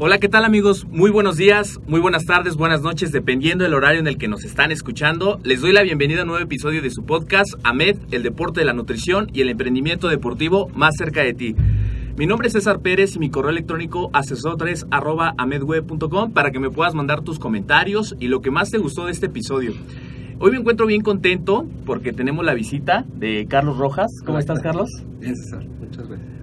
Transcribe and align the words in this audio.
Hola, 0.00 0.20
¿qué 0.20 0.28
tal 0.28 0.44
amigos? 0.44 0.86
Muy 0.88 1.10
buenos 1.10 1.36
días, 1.36 1.80
muy 1.88 1.98
buenas 1.98 2.24
tardes, 2.24 2.54
buenas 2.54 2.82
noches, 2.82 3.10
dependiendo 3.10 3.64
del 3.64 3.74
horario 3.74 3.98
en 3.98 4.06
el 4.06 4.16
que 4.16 4.28
nos 4.28 4.44
están 4.44 4.70
escuchando. 4.70 5.40
Les 5.42 5.60
doy 5.60 5.72
la 5.72 5.82
bienvenida 5.82 6.20
a 6.20 6.22
un 6.22 6.28
nuevo 6.28 6.44
episodio 6.44 6.80
de 6.80 6.90
su 6.90 7.04
podcast, 7.04 7.54
AMED, 7.64 7.96
el 8.12 8.22
deporte 8.22 8.60
de 8.60 8.66
la 8.66 8.74
nutrición 8.74 9.28
y 9.32 9.40
el 9.40 9.48
emprendimiento 9.48 10.06
deportivo 10.06 10.68
más 10.68 10.94
cerca 10.96 11.24
de 11.24 11.34
ti. 11.34 11.56
Mi 12.16 12.26
nombre 12.26 12.46
es 12.46 12.52
César 12.52 12.78
Pérez 12.78 13.16
y 13.16 13.18
mi 13.18 13.28
correo 13.28 13.50
electrónico 13.50 14.12
asesor3 14.12 16.32
para 16.32 16.52
que 16.52 16.60
me 16.60 16.70
puedas 16.70 16.94
mandar 16.94 17.22
tus 17.22 17.40
comentarios 17.40 18.14
y 18.20 18.28
lo 18.28 18.40
que 18.40 18.52
más 18.52 18.70
te 18.70 18.78
gustó 18.78 19.06
de 19.06 19.10
este 19.10 19.26
episodio. 19.26 19.72
Hoy 20.38 20.52
me 20.52 20.58
encuentro 20.58 20.86
bien 20.86 21.00
contento 21.00 21.66
porque 21.84 22.12
tenemos 22.12 22.44
la 22.44 22.54
visita 22.54 23.04
de 23.16 23.48
Carlos 23.50 23.78
Rojas. 23.78 24.12
¿Cómo 24.24 24.38
estás, 24.38 24.60
Carlos? 24.60 24.90
Bien, 25.18 25.34
César. 25.34 25.66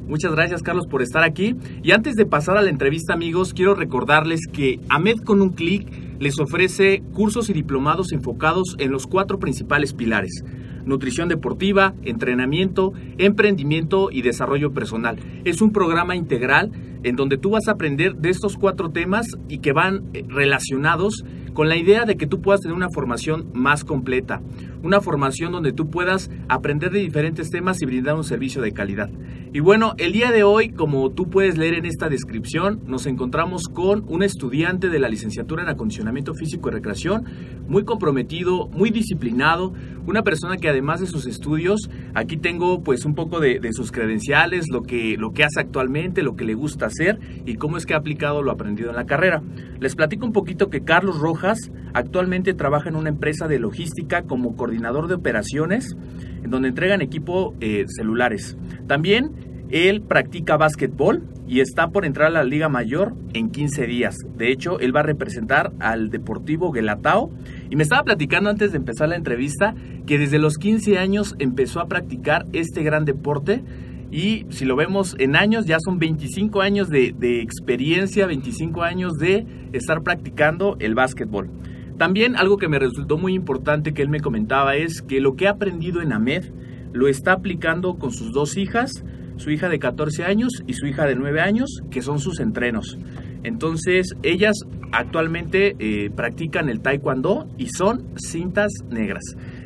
Muchas 0.07 0.31
gracias. 0.31 0.61
Carlos 0.61 0.87
por 0.87 1.01
estar 1.01 1.23
aquí. 1.23 1.55
Y 1.83 1.91
antes 1.91 2.15
de 2.15 2.25
pasar 2.25 2.57
a 2.57 2.61
la 2.61 2.69
entrevista 2.69 3.13
amigos, 3.13 3.53
quiero 3.53 3.75
recordarles 3.75 4.41
que 4.51 4.79
AMED 4.89 5.21
con 5.23 5.41
un 5.41 5.49
clic 5.49 5.87
les 6.19 6.39
ofrece 6.39 7.03
cursos 7.13 7.49
y 7.49 7.53
diplomados 7.53 8.11
enfocados 8.11 8.75
en 8.79 8.91
los 8.91 9.07
cuatro 9.07 9.39
principales 9.39 9.93
pilares. 9.93 10.43
Nutrición 10.85 11.29
deportiva, 11.29 11.95
entrenamiento, 12.03 12.93
emprendimiento 13.17 14.09
y 14.11 14.21
desarrollo 14.21 14.71
personal. 14.71 15.17
Es 15.43 15.61
un 15.61 15.71
programa 15.71 16.15
integral 16.15 16.71
en 17.03 17.15
donde 17.15 17.37
tú 17.37 17.51
vas 17.51 17.67
a 17.67 17.71
aprender 17.71 18.15
de 18.15 18.29
estos 18.29 18.57
cuatro 18.57 18.89
temas 18.89 19.27
y 19.47 19.59
que 19.59 19.73
van 19.73 20.05
eh, 20.13 20.23
relacionados 20.27 21.23
con 21.53 21.69
la 21.69 21.77
idea 21.77 22.05
de 22.05 22.17
que 22.17 22.27
tú 22.27 22.41
puedas 22.41 22.61
tener 22.61 22.75
una 22.75 22.89
formación 22.89 23.49
más 23.53 23.83
completa, 23.83 24.41
una 24.85 25.01
formación 25.01 25.51
donde 25.51 25.73
tú 25.73 25.89
puedas 25.89 26.29
aprender 26.47 26.91
de 26.91 26.99
diferentes 26.99 27.49
temas 27.49 27.81
y 27.81 27.87
brindar 27.87 28.15
un 28.15 28.23
servicio 28.23 28.61
de 28.61 28.71
calidad. 28.71 29.09
Y 29.51 29.59
bueno, 29.59 29.95
el 29.97 30.11
día 30.11 30.31
de 30.31 30.43
hoy, 30.43 30.69
como 30.69 31.09
tú 31.09 31.27
puedes 31.27 31.57
leer 31.57 31.73
en 31.73 31.85
esta 31.85 32.07
descripción, 32.07 32.81
nos 32.85 33.07
encontramos 33.07 33.63
con 33.67 34.05
un 34.07 34.21
estudiante 34.21 34.89
de 34.89 34.99
la 34.99 35.09
licenciatura 35.09 35.63
en 35.63 35.69
acondicionamiento 35.69 36.35
físico 36.35 36.69
y 36.69 36.73
recreación, 36.73 37.25
muy 37.67 37.83
comprometido, 37.83 38.67
muy 38.67 38.91
disciplinado, 38.91 39.73
una 40.05 40.21
persona 40.21 40.57
que 40.57 40.69
además 40.69 40.99
de 40.99 41.07
sus 41.07 41.25
estudios, 41.25 41.89
aquí 42.13 42.37
tengo 42.37 42.83
pues 42.83 43.05
un 43.05 43.15
poco 43.15 43.39
de, 43.39 43.59
de 43.59 43.73
sus 43.73 43.91
credenciales, 43.91 44.67
lo 44.69 44.83
que, 44.83 45.17
lo 45.17 45.31
que 45.31 45.43
hace 45.43 45.61
actualmente, 45.61 46.21
lo 46.21 46.35
que 46.35 46.45
le 46.45 46.53
gusta 46.53 46.85
hacer 46.85 47.17
y 47.43 47.55
cómo 47.55 47.77
es 47.77 47.87
que 47.87 47.95
ha 47.95 47.97
aplicado 47.97 48.43
lo 48.43 48.51
aprendido 48.51 48.91
en 48.91 48.97
la 48.97 49.07
carrera. 49.07 49.41
Les 49.79 49.95
platico 49.95 50.27
un 50.27 50.33
poquito 50.33 50.69
que 50.69 50.83
Carlos 50.83 51.17
Rojas 51.19 51.71
actualmente 51.93 52.53
trabaja 52.53 52.89
en 52.89 52.97
una 52.97 53.09
empresa 53.09 53.47
de 53.47 53.57
logística 53.57 54.23
como 54.23 54.55
coordinador 54.55 54.74
de 54.81 55.13
operaciones, 55.13 55.95
en 56.43 56.49
donde 56.49 56.69
entregan 56.69 57.01
equipo 57.01 57.55
eh, 57.59 57.85
celulares. 57.87 58.57
También 58.87 59.31
él 59.71 60.01
practica 60.01 60.57
básquetbol 60.57 61.23
y 61.47 61.59
está 61.59 61.89
por 61.89 62.05
entrar 62.05 62.27
a 62.27 62.31
la 62.31 62.43
Liga 62.43 62.69
Mayor 62.69 63.15
en 63.33 63.49
15 63.49 63.87
días. 63.87 64.15
De 64.37 64.51
hecho, 64.51 64.79
él 64.79 64.95
va 64.95 65.01
a 65.01 65.03
representar 65.03 65.73
al 65.79 66.09
Deportivo 66.09 66.71
Guelatao. 66.71 67.31
Y 67.69 67.75
me 67.75 67.83
estaba 67.83 68.03
platicando 68.03 68.49
antes 68.49 68.71
de 68.71 68.77
empezar 68.77 69.09
la 69.09 69.15
entrevista 69.15 69.75
que 70.05 70.17
desde 70.17 70.39
los 70.39 70.57
15 70.57 70.97
años 70.97 71.35
empezó 71.39 71.79
a 71.79 71.87
practicar 71.87 72.45
este 72.53 72.83
gran 72.83 73.05
deporte. 73.05 73.63
Y 74.11 74.45
si 74.49 74.65
lo 74.65 74.75
vemos 74.75 75.15
en 75.19 75.35
años, 75.35 75.65
ya 75.65 75.77
son 75.79 75.99
25 75.99 76.61
años 76.61 76.89
de, 76.89 77.13
de 77.17 77.41
experiencia, 77.41 78.27
25 78.27 78.83
años 78.83 79.13
de 79.13 79.45
estar 79.73 80.03
practicando 80.03 80.77
el 80.79 80.95
básquetbol. 80.95 81.49
También 81.97 82.35
algo 82.35 82.57
que 82.57 82.67
me 82.67 82.79
resultó 82.79 83.17
muy 83.17 83.33
importante 83.33 83.93
que 83.93 84.01
él 84.01 84.09
me 84.09 84.19
comentaba 84.19 84.75
es 84.75 85.01
que 85.01 85.21
lo 85.21 85.35
que 85.35 85.47
ha 85.47 85.51
aprendido 85.51 86.01
en 86.01 86.11
AMED 86.11 86.45
lo 86.91 87.07
está 87.07 87.33
aplicando 87.33 87.95
con 87.95 88.11
sus 88.11 88.33
dos 88.33 88.57
hijas, 88.57 89.03
su 89.37 89.51
hija 89.51 89.69
de 89.69 89.79
14 89.79 90.25
años 90.25 90.63
y 90.67 90.73
su 90.73 90.87
hija 90.87 91.05
de 91.05 91.15
9 91.15 91.41
años, 91.41 91.81
que 91.91 92.01
son 92.01 92.19
sus 92.19 92.39
entrenos. 92.39 92.97
Entonces, 93.43 94.15
ellas 94.23 94.55
actualmente 94.91 95.75
eh, 95.79 96.09
practican 96.09 96.69
el 96.69 96.81
taekwondo 96.81 97.47
y 97.57 97.67
son 97.69 98.05
cintas 98.17 98.71
negras. 98.89 99.23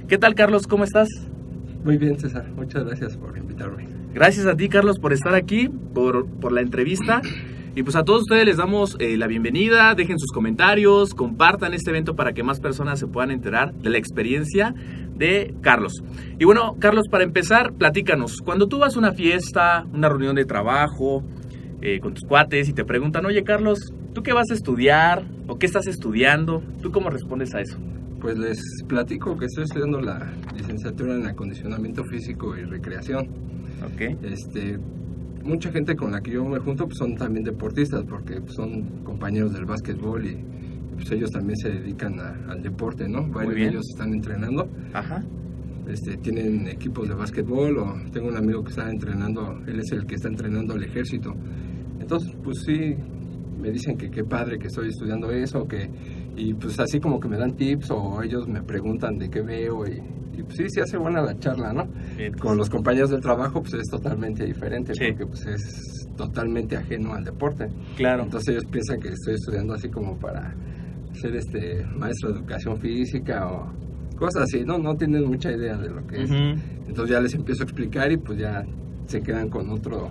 ¿Qué 0.08 0.18
tal, 0.18 0.36
Carlos? 0.36 0.68
¿Cómo 0.68 0.84
estás? 0.84 1.08
Muy 1.84 1.98
bien, 1.98 2.20
César. 2.20 2.50
Muchas 2.56 2.84
gracias 2.84 3.16
por 3.16 3.38
invitarme. 3.38 3.88
Gracias 4.14 4.46
a 4.48 4.56
ti, 4.56 4.70
Carlos, 4.70 5.00
por 5.00 5.14
estar 5.14 5.36
aquí, 5.36 5.70
por, 5.70 6.28
por 6.28 6.52
la 6.52 6.62
entrevista. 6.62 7.22
Y 7.80 7.84
pues 7.84 7.96
a 7.96 8.04
todos 8.04 8.24
ustedes 8.24 8.44
les 8.44 8.58
damos 8.58 8.98
eh, 9.00 9.16
la 9.16 9.26
bienvenida, 9.26 9.96
dejen 9.96 10.20
sus 10.20 10.34
comentarios, 10.34 11.14
compartan 11.14 11.74
este 11.74 11.92
evento 11.92 12.14
para 12.14 12.34
que 12.34 12.44
más 12.44 12.60
personas 12.60 13.00
se 13.00 13.08
puedan 13.08 13.32
enterar 13.32 13.74
de 13.74 13.90
la 13.90 13.98
experiencia 13.98 14.76
de 15.16 15.56
Carlos. 15.62 15.94
Y 16.38 16.44
bueno, 16.44 16.76
Carlos, 16.78 17.06
para 17.10 17.24
empezar, 17.24 17.72
platícanos, 17.72 18.42
cuando 18.44 18.68
tú 18.68 18.80
vas 18.80 18.98
a 18.98 19.00
una 19.00 19.14
fiesta, 19.14 19.86
una 19.94 20.10
reunión 20.10 20.36
de 20.36 20.44
trabajo, 20.44 21.24
eh, 21.81 22.02
con 22.02 22.16
tus 22.16 22.26
cuates 22.26 22.68
y 22.68 22.74
te 22.74 22.84
preguntan, 22.84 23.26
oye 23.26 23.46
Carlos, 23.46 23.80
¿tú 24.14 24.24
qué 24.24 24.34
vas 24.34 24.52
a 24.52 24.56
estudiar? 24.56 25.24
¿O 25.48 25.58
qué 25.58 25.66
estás 25.66 25.88
estudiando? 25.88 26.62
¿Tú 26.82 26.92
cómo 26.92 27.10
respondes 27.10 27.56
a 27.56 27.62
eso? 27.62 27.78
Pues 28.20 28.38
les 28.38 28.60
platico 28.90 29.38
que 29.38 29.46
estoy 29.46 29.64
estudiando 29.64 30.02
la 30.02 30.34
licenciatura 30.54 31.16
en 31.16 31.28
acondicionamiento 31.28 32.04
físico 32.04 32.58
y 32.58 32.66
recreación. 32.66 33.30
Ok. 33.86 34.18
Este, 34.24 34.78
mucha 35.44 35.71
gente 35.71 35.95
con 35.95 36.12
la 36.12 36.21
que 36.21 36.31
yo 36.31 36.45
me 36.45 36.59
junto 36.59 36.86
pues, 36.86 36.97
son 36.97 37.15
también 37.15 37.44
deportistas 37.44 38.03
porque 38.07 38.39
pues, 38.41 38.53
son 38.53 39.03
compañeros 39.03 39.53
del 39.53 39.65
básquetbol 39.65 40.25
y 40.25 40.38
pues 40.95 41.12
ellos 41.12 41.31
también 41.31 41.57
se 41.57 41.69
dedican 41.69 42.19
a- 42.19 42.36
al 42.50 42.62
deporte, 42.62 43.07
¿no? 43.07 43.27
Varios 43.30 43.56
de 43.56 43.68
ellos 43.68 43.86
están 43.89 44.13
entrenando, 44.13 44.68
Ajá. 44.94 45.24
este, 45.88 46.18
tienen 46.18 46.68
equipos 46.68 47.07
de 47.07 47.15
básquetbol 47.15 47.77
o 47.77 47.95
tengo 48.12 48.27
un 48.27 48.38
amigo 48.38 48.63
que 48.63 48.71
está 48.71 48.89
entrenando, 48.91 49.59
él 49.65 49.80
es 49.80 49.91
el 49.91 50.06
que 50.06 50.15
está 50.15 50.27
entrenando 50.27 50.74
al 50.74 50.83
ejército. 50.83 51.33
Entonces, 52.01 52.31
pues 52.44 52.63
sí, 52.65 52.95
me 53.62 53.71
dicen 53.71 53.97
que 53.97 54.09
qué 54.12 54.24
padre 54.24 54.59
que 54.59 54.68
estoy 54.68 54.89
estudiando 54.89 55.31
eso, 55.31 55.68
que 55.68 55.89
y 56.36 56.53
pues 56.53 56.80
así 56.80 57.00
como 57.00 57.19
que 57.19 57.27
me 57.27 57.38
dan 57.38 57.53
tips 57.56 57.91
o 57.91 58.21
ellos 58.21 58.47
me 58.47 58.62
preguntan 58.62 59.18
de 59.18 59.30
qué 59.30 59.41
veo 59.41 59.86
y, 59.88 60.01
y, 60.39 60.44
pues 60.44 60.57
sí, 60.57 60.69
se 60.69 60.81
hace 60.81 60.97
buena 60.97 61.21
la 61.21 61.38
charla, 61.38 61.74
¿no? 61.74 61.88
Con 62.39 62.57
los 62.57 62.69
compañeros 62.69 63.09
del 63.09 63.21
trabajo 63.21 63.62
pues 63.62 63.74
es 63.75 63.88
totalmente 63.89 64.45
diferente 64.45 64.94
Sí. 64.94 65.06
porque 65.12 65.25
pues 65.25 65.45
es 65.45 66.07
totalmente 66.15 66.75
ajeno 66.77 67.13
al 67.13 67.24
deporte. 67.24 67.69
Claro. 67.97 68.24
Entonces 68.24 68.50
ellos 68.50 68.65
piensan 68.71 69.00
que 69.00 69.09
estoy 69.09 69.36
estudiando 69.36 69.74
así 69.74 69.89
como 69.89 70.18
para 70.18 70.53
ser 71.13 71.36
este 71.36 71.86
maestro 71.95 72.31
de 72.31 72.39
educación 72.39 72.77
física 72.80 73.47
o 73.51 73.71
cosas 74.15 74.44
así, 74.44 74.63
no, 74.65 74.77
no 74.77 74.95
tienen 74.95 75.25
mucha 75.25 75.51
idea 75.51 75.77
de 75.77 75.89
lo 75.89 76.06
que 76.07 76.24
es. 76.24 76.30
Entonces 76.88 77.09
ya 77.09 77.21
les 77.21 77.33
empiezo 77.33 77.63
a 77.63 77.65
explicar 77.65 78.12
y 78.12 78.18
pues 78.18 78.38
ya 78.39 78.63
se 79.07 79.21
quedan 79.21 79.50
con 79.50 79.69
otro 79.69 80.09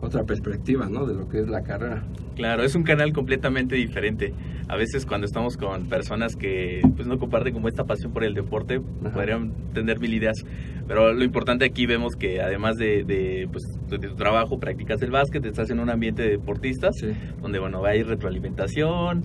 otra 0.00 0.22
perspectiva, 0.24 0.86
¿no? 0.90 1.06
De 1.06 1.14
lo 1.14 1.26
que 1.28 1.40
es 1.40 1.48
la 1.48 1.62
carrera. 1.62 2.04
Claro, 2.36 2.62
es 2.62 2.74
un 2.74 2.82
canal 2.82 3.12
completamente 3.14 3.74
diferente. 3.76 4.34
A 4.68 4.76
veces 4.76 5.04
cuando 5.04 5.26
estamos 5.26 5.56
con 5.56 5.88
personas 5.88 6.36
que 6.36 6.80
pues 6.96 7.06
no 7.06 7.18
comparten 7.18 7.52
como 7.52 7.68
esta 7.68 7.84
pasión 7.84 8.12
por 8.12 8.24
el 8.24 8.34
deporte, 8.34 8.80
Ajá. 9.02 9.12
podrían 9.12 9.52
tener 9.74 10.00
mil 10.00 10.14
ideas. 10.14 10.44
Pero 10.88 11.12
lo 11.12 11.22
importante 11.24 11.64
aquí 11.64 11.86
vemos 11.86 12.14
que 12.16 12.40
además 12.40 12.76
de, 12.76 13.04
de, 13.04 13.48
pues, 13.50 13.64
de 13.88 13.98
tu 13.98 14.14
trabajo, 14.16 14.58
practicas 14.58 15.00
el 15.02 15.10
básquet, 15.10 15.44
estás 15.44 15.70
en 15.70 15.80
un 15.80 15.90
ambiente 15.90 16.22
de 16.22 16.30
deportistas, 16.30 16.96
Sí. 16.98 17.08
donde 17.42 17.58
bueno, 17.58 17.82
ir 17.94 18.06
retroalimentación, 18.06 19.22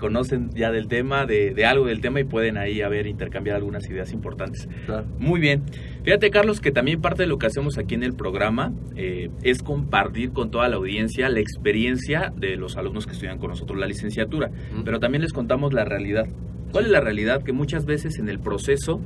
conocen 0.00 0.50
ya 0.50 0.72
del 0.72 0.88
tema, 0.88 1.26
de, 1.26 1.54
de 1.54 1.64
algo 1.64 1.86
del 1.86 2.00
tema 2.00 2.18
y 2.18 2.24
pueden 2.24 2.56
ahí 2.56 2.82
a 2.82 2.88
ver, 2.88 3.06
intercambiar 3.06 3.56
algunas 3.56 3.88
ideas 3.88 4.12
importantes. 4.12 4.68
Claro. 4.86 5.06
Muy 5.18 5.38
bien. 5.38 5.62
Fíjate, 6.02 6.30
Carlos, 6.30 6.60
que 6.60 6.72
también 6.72 7.00
parte 7.00 7.22
de 7.22 7.28
lo 7.28 7.38
que 7.38 7.46
hacemos 7.46 7.78
aquí 7.78 7.94
en 7.94 8.02
el 8.02 8.14
programa 8.14 8.72
eh, 8.96 9.30
es 9.42 9.62
compartir 9.62 10.32
con 10.32 10.50
toda 10.50 10.68
la 10.68 10.76
audiencia 10.76 11.28
la 11.28 11.40
experiencia 11.40 12.32
de 12.36 12.56
los 12.56 12.76
alumnos 12.76 13.06
que 13.06 13.12
estudian 13.12 13.38
con 13.38 13.50
nosotros 13.50 13.78
la 13.78 13.86
licenciatura, 13.86 14.50
pero 14.84 14.98
también 14.98 15.22
les 15.22 15.32
contamos 15.32 15.72
la 15.72 15.84
realidad. 15.84 16.26
¿Cuál 16.72 16.86
es 16.86 16.90
la 16.90 17.00
realidad? 17.00 17.42
Que 17.42 17.52
muchas 17.52 17.84
veces 17.84 18.18
en 18.18 18.28
el 18.28 18.38
proceso 18.38 19.00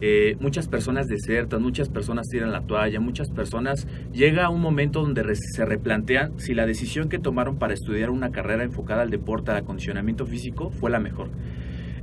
eh, 0.00 0.36
muchas 0.40 0.68
personas 0.68 1.06
desertan, 1.08 1.62
muchas 1.62 1.88
personas 1.88 2.28
tiran 2.28 2.52
la 2.52 2.60
toalla, 2.62 3.00
muchas 3.00 3.30
personas 3.30 3.86
llega 4.12 4.44
a 4.46 4.50
un 4.50 4.60
momento 4.60 5.00
donde 5.02 5.22
re- 5.22 5.36
se 5.36 5.64
replantean 5.64 6.32
si 6.38 6.54
la 6.54 6.66
decisión 6.66 7.08
que 7.08 7.18
tomaron 7.18 7.56
para 7.56 7.74
estudiar 7.74 8.10
una 8.10 8.30
carrera 8.30 8.64
enfocada 8.64 9.02
al 9.02 9.10
deporte, 9.10 9.50
al 9.50 9.58
acondicionamiento 9.58 10.26
físico, 10.26 10.70
fue 10.70 10.90
la 10.90 10.98
mejor. 11.00 11.28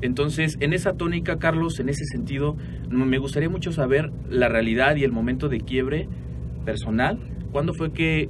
Entonces, 0.02 0.58
en 0.62 0.74
esa 0.74 0.94
tónica, 0.94 1.38
Carlos, 1.38 1.80
en 1.80 1.90
ese 1.90 2.06
sentido, 2.06 2.56
me 2.90 3.20
gustaría 3.20 3.50
mucho 3.50 3.72
saber 3.72 4.12
la 4.30 4.50
realidad 4.50 4.96
y 4.96 5.04
el 5.04 5.12
momento 5.12 5.48
de 5.48 5.60
quiebre 5.60 6.08
personal. 6.66 7.20
¿Cuándo 7.52 7.74
fue 7.74 7.92
que 7.92 8.28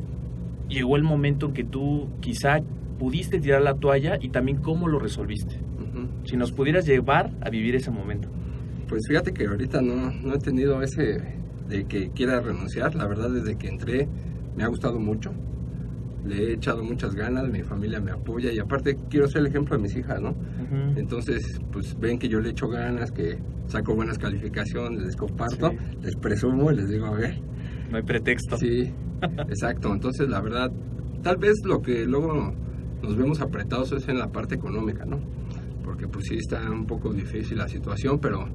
llegó 0.67 0.97
el 0.97 1.03
momento 1.03 1.47
en 1.47 1.53
que 1.53 1.63
tú 1.63 2.09
quizá 2.19 2.59
pudiste 2.99 3.39
tirar 3.39 3.61
la 3.61 3.75
toalla 3.75 4.17
y 4.21 4.29
también 4.29 4.57
cómo 4.57 4.87
lo 4.87 4.99
resolviste? 4.99 5.55
Si 6.25 6.35
nos 6.37 6.51
pudieras 6.51 6.85
llevar 6.85 7.31
a 7.41 7.49
vivir 7.49 7.75
ese 7.75 7.89
momento. 7.91 8.27
Pues 8.91 9.07
fíjate 9.07 9.31
que 9.31 9.47
ahorita 9.47 9.81
no, 9.81 10.11
no 10.11 10.35
he 10.35 10.38
tenido 10.39 10.81
ese 10.81 11.21
de 11.69 11.85
que 11.85 12.09
quiera 12.09 12.41
renunciar. 12.41 12.93
La 12.93 13.07
verdad, 13.07 13.29
desde 13.29 13.55
que 13.57 13.69
entré 13.69 14.05
me 14.57 14.65
ha 14.65 14.67
gustado 14.67 14.99
mucho. 14.99 15.31
Le 16.25 16.49
he 16.49 16.53
echado 16.55 16.83
muchas 16.83 17.15
ganas, 17.15 17.47
mi 17.49 17.63
familia 17.63 18.01
me 18.01 18.11
apoya 18.11 18.51
y 18.51 18.59
aparte 18.59 18.97
quiero 19.09 19.29
ser 19.29 19.39
el 19.43 19.47
ejemplo 19.47 19.77
de 19.77 19.81
mis 19.83 19.95
hijas, 19.95 20.19
¿no? 20.21 20.35
Entonces, 20.97 21.57
pues 21.71 21.97
ven 21.97 22.19
que 22.19 22.27
yo 22.27 22.41
le 22.41 22.49
echo 22.49 22.67
ganas, 22.67 23.11
que 23.13 23.39
saco 23.67 23.95
buenas 23.95 24.17
calificaciones, 24.19 25.01
les 25.03 25.15
comparto, 25.15 25.69
Sí. 25.71 25.77
les 26.01 26.15
presumo 26.17 26.69
y 26.69 26.75
les 26.75 26.89
digo, 26.89 27.05
a 27.05 27.11
ver, 27.11 27.39
No 27.89 27.95
hay 27.97 28.03
pretexto. 28.03 28.57
sí, 28.57 28.91
exacto. 29.47 29.93
Entonces, 29.93 30.27
la 30.27 30.41
verdad, 30.41 30.69
tal 31.23 31.38
vez 31.38 31.53
lo 31.63 31.81
que 31.81 32.05
luego 32.05 32.53
nos 33.01 33.15
vemos 33.15 33.39
apretados 33.39 33.93
es 33.93 34.05
en 34.09 34.19
la 34.19 34.27
parte 34.33 34.55
económica, 34.55 35.05
¿no? 35.05 35.17
Porque 35.83 36.07
pues 36.09 36.25
sí 36.27 36.35
está 36.35 36.69
un 36.69 36.85
poco 36.85 37.13
difícil 37.13 37.57
la 37.57 37.69
situación, 37.69 38.19
pero 38.19 38.47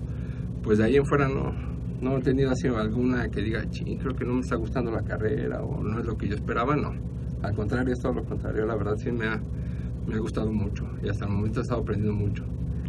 pues 0.66 0.78
de 0.78 0.84
ahí 0.84 0.96
en 0.96 1.06
fuera 1.06 1.28
no, 1.28 1.52
no 2.00 2.18
he 2.18 2.20
tenido 2.22 2.50
así 2.50 2.66
alguna 2.66 3.28
que 3.28 3.40
diga, 3.40 3.70
ching, 3.70 3.98
creo 3.98 4.16
que 4.16 4.24
no 4.24 4.34
me 4.34 4.40
está 4.40 4.56
gustando 4.56 4.90
la 4.90 5.02
carrera 5.02 5.62
o 5.62 5.80
no 5.80 6.00
es 6.00 6.04
lo 6.04 6.16
que 6.16 6.26
yo 6.26 6.34
esperaba, 6.34 6.74
no. 6.74 6.92
Al 7.42 7.54
contrario, 7.54 7.94
es 7.94 8.00
todo 8.00 8.14
lo 8.14 8.24
contrario, 8.24 8.66
la 8.66 8.74
verdad 8.74 8.96
sí 8.96 9.12
me 9.12 9.28
ha, 9.28 9.40
me 10.08 10.16
ha 10.16 10.18
gustado 10.18 10.50
mucho 10.50 10.84
y 11.04 11.08
hasta 11.08 11.24
el 11.24 11.30
momento 11.30 11.60
he 11.60 11.62
estado 11.62 11.82
aprendiendo 11.82 12.14
mucho. 12.14 12.44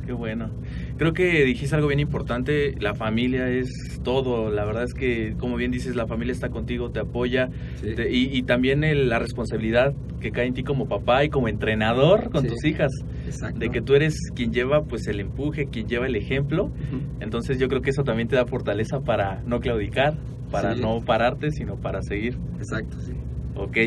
Qué 0.07 0.13
bueno. 0.13 0.49
Creo 0.97 1.11
que 1.11 1.43
dijiste 1.43 1.75
algo 1.75 1.89
bien 1.89 1.99
importante. 1.99 2.73
La 2.79 2.95
familia 2.95 3.49
es 3.49 3.99
todo. 4.05 4.49
La 4.49 4.63
verdad 4.63 4.83
es 4.85 4.93
que, 4.93 5.35
como 5.37 5.57
bien 5.57 5.69
dices, 5.69 5.97
la 5.97 6.07
familia 6.07 6.31
está 6.31 6.47
contigo, 6.47 6.89
te 6.91 6.99
apoya. 7.01 7.49
Sí. 7.81 7.93
te- 7.93 8.09
y, 8.11 8.29
y 8.35 8.43
también 8.43 8.85
el- 8.85 9.09
la 9.09 9.19
responsabilidad 9.19 9.93
que 10.21 10.31
cae 10.31 10.47
en 10.47 10.53
ti 10.53 10.63
como 10.63 10.87
papá 10.87 11.25
y 11.25 11.29
como 11.29 11.49
entrenador 11.49 12.29
con 12.31 12.43
Sí. 12.43 12.47
tus 12.47 12.63
hijas. 12.63 12.91
Exacto. 13.25 13.59
De 13.59 13.69
que 13.69 13.81
tú 13.81 13.95
eres 13.95 14.15
quien 14.33 14.53
lleva 14.53 14.83
pues 14.85 15.07
el 15.07 15.19
empuje, 15.19 15.65
quien 15.67 15.87
lleva 15.87 16.07
el 16.07 16.15
ejemplo. 16.15 16.65
Ujú. 16.65 17.01
Entonces 17.19 17.59
yo 17.59 17.67
creo 17.67 17.81
que 17.81 17.89
eso 17.89 18.03
también 18.05 18.29
te 18.29 18.37
da 18.37 18.45
fortaleza 18.45 19.01
para 19.01 19.41
no 19.45 19.59
claudicar, 19.59 20.15
para 20.51 20.73
Sí. 20.73 20.81
no 20.81 21.01
pararte, 21.01 21.51
sino 21.51 21.75
para 21.75 22.01
seguir. 22.01 22.37
Exacto, 22.59 22.97
sí. 23.01 23.11
Ok. 23.55 23.77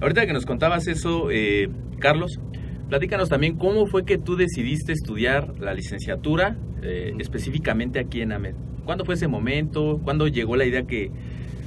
Ahorita 0.00 0.26
que 0.26 0.32
nos 0.32 0.44
contabas 0.44 0.88
eso, 0.88 1.30
eh, 1.30 1.68
Carlos, 2.00 2.40
platícanos 2.88 3.28
también 3.28 3.56
cómo 3.56 3.86
fue 3.86 4.04
que 4.04 4.18
tú 4.18 4.36
decidiste 4.36 4.92
estudiar 4.92 5.58
la 5.60 5.74
licenciatura, 5.74 6.56
eh, 6.82 7.14
específicamente 7.18 7.98
aquí 7.98 8.20
en 8.20 8.32
AMED. 8.32 8.54
¿Cuándo 8.84 9.04
fue 9.04 9.14
ese 9.14 9.28
momento? 9.28 10.00
¿Cuándo 10.02 10.28
llegó 10.28 10.56
la 10.56 10.64
idea 10.64 10.82
que 10.84 11.10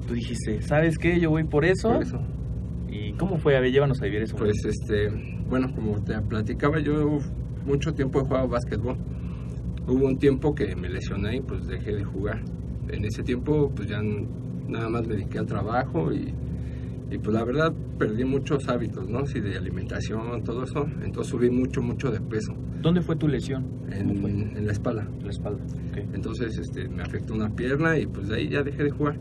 tú 0.07 0.13
dijiste, 0.13 0.62
¿sabes 0.62 0.97
qué? 0.97 1.19
Yo 1.19 1.29
voy 1.29 1.44
por 1.44 1.65
eso. 1.65 1.94
Por 1.94 2.03
eso. 2.03 2.21
¿Y 2.89 3.13
cómo 3.13 3.38
fue? 3.38 3.56
A 3.56 3.59
ver, 3.59 3.71
llévanos 3.71 4.01
a 4.01 4.06
vivir 4.06 4.23
eso. 4.23 4.35
Pues 4.35 4.65
este, 4.65 5.09
bueno, 5.47 5.73
como 5.73 6.03
te 6.03 6.19
platicaba, 6.21 6.79
yo 6.79 7.19
mucho 7.65 7.94
tiempo 7.94 8.19
he 8.19 8.24
jugado 8.24 8.47
básquetbol. 8.47 8.97
Hubo 9.88 10.06
un 10.06 10.17
tiempo 10.17 10.53
que 10.56 10.75
me 10.75 10.89
lesioné 10.89 11.38
y 11.38 11.41
pues 11.41 11.67
dejé 11.67 11.94
de 11.95 12.03
jugar. 12.03 12.41
En 12.89 13.06
ese 13.06 13.24
tiempo 13.24 13.71
pues 13.75 13.88
ya 13.88 14.01
nada 14.67 14.89
más 14.89 15.07
me 15.07 15.15
dediqué 15.15 15.39
al 15.39 15.45
trabajo 15.45 16.12
y, 16.12 16.33
y 17.12 17.18
pues 17.18 17.36
la 17.36 17.44
verdad 17.44 17.74
perdí 18.00 18.24
muchos 18.24 18.68
hábitos, 18.69 19.08
¿no? 19.10 19.25
Sí, 19.25 19.40
de 19.42 19.58
alimentación, 19.58 20.44
todo 20.44 20.63
eso. 20.63 20.86
Entonces 21.04 21.30
subí 21.31 21.50
mucho, 21.50 21.81
mucho 21.81 22.10
de 22.10 22.22
peso 22.22 22.56
¿Dónde 22.81 23.02
fue 23.02 23.16
tu 23.16 23.28
lesión? 23.28 23.63
En, 23.92 24.25
en 24.25 24.66
la 24.66 24.72
espalda. 24.72 25.08
En 25.19 25.24
la 25.24 25.30
espalda. 25.30 25.63
Ok. 25.92 25.98
Entonces 26.13 26.58
este, 26.58 26.90
me 26.90 27.04
afectó 27.04 27.34
una 27.34 27.50
pierna 27.50 27.98
y 28.00 28.08
pues 28.08 28.28
de 28.28 28.38
ahí 28.38 28.50
ya 28.50 28.63
dejé 28.63 28.84
de 28.84 28.90
jugar. 28.90 29.19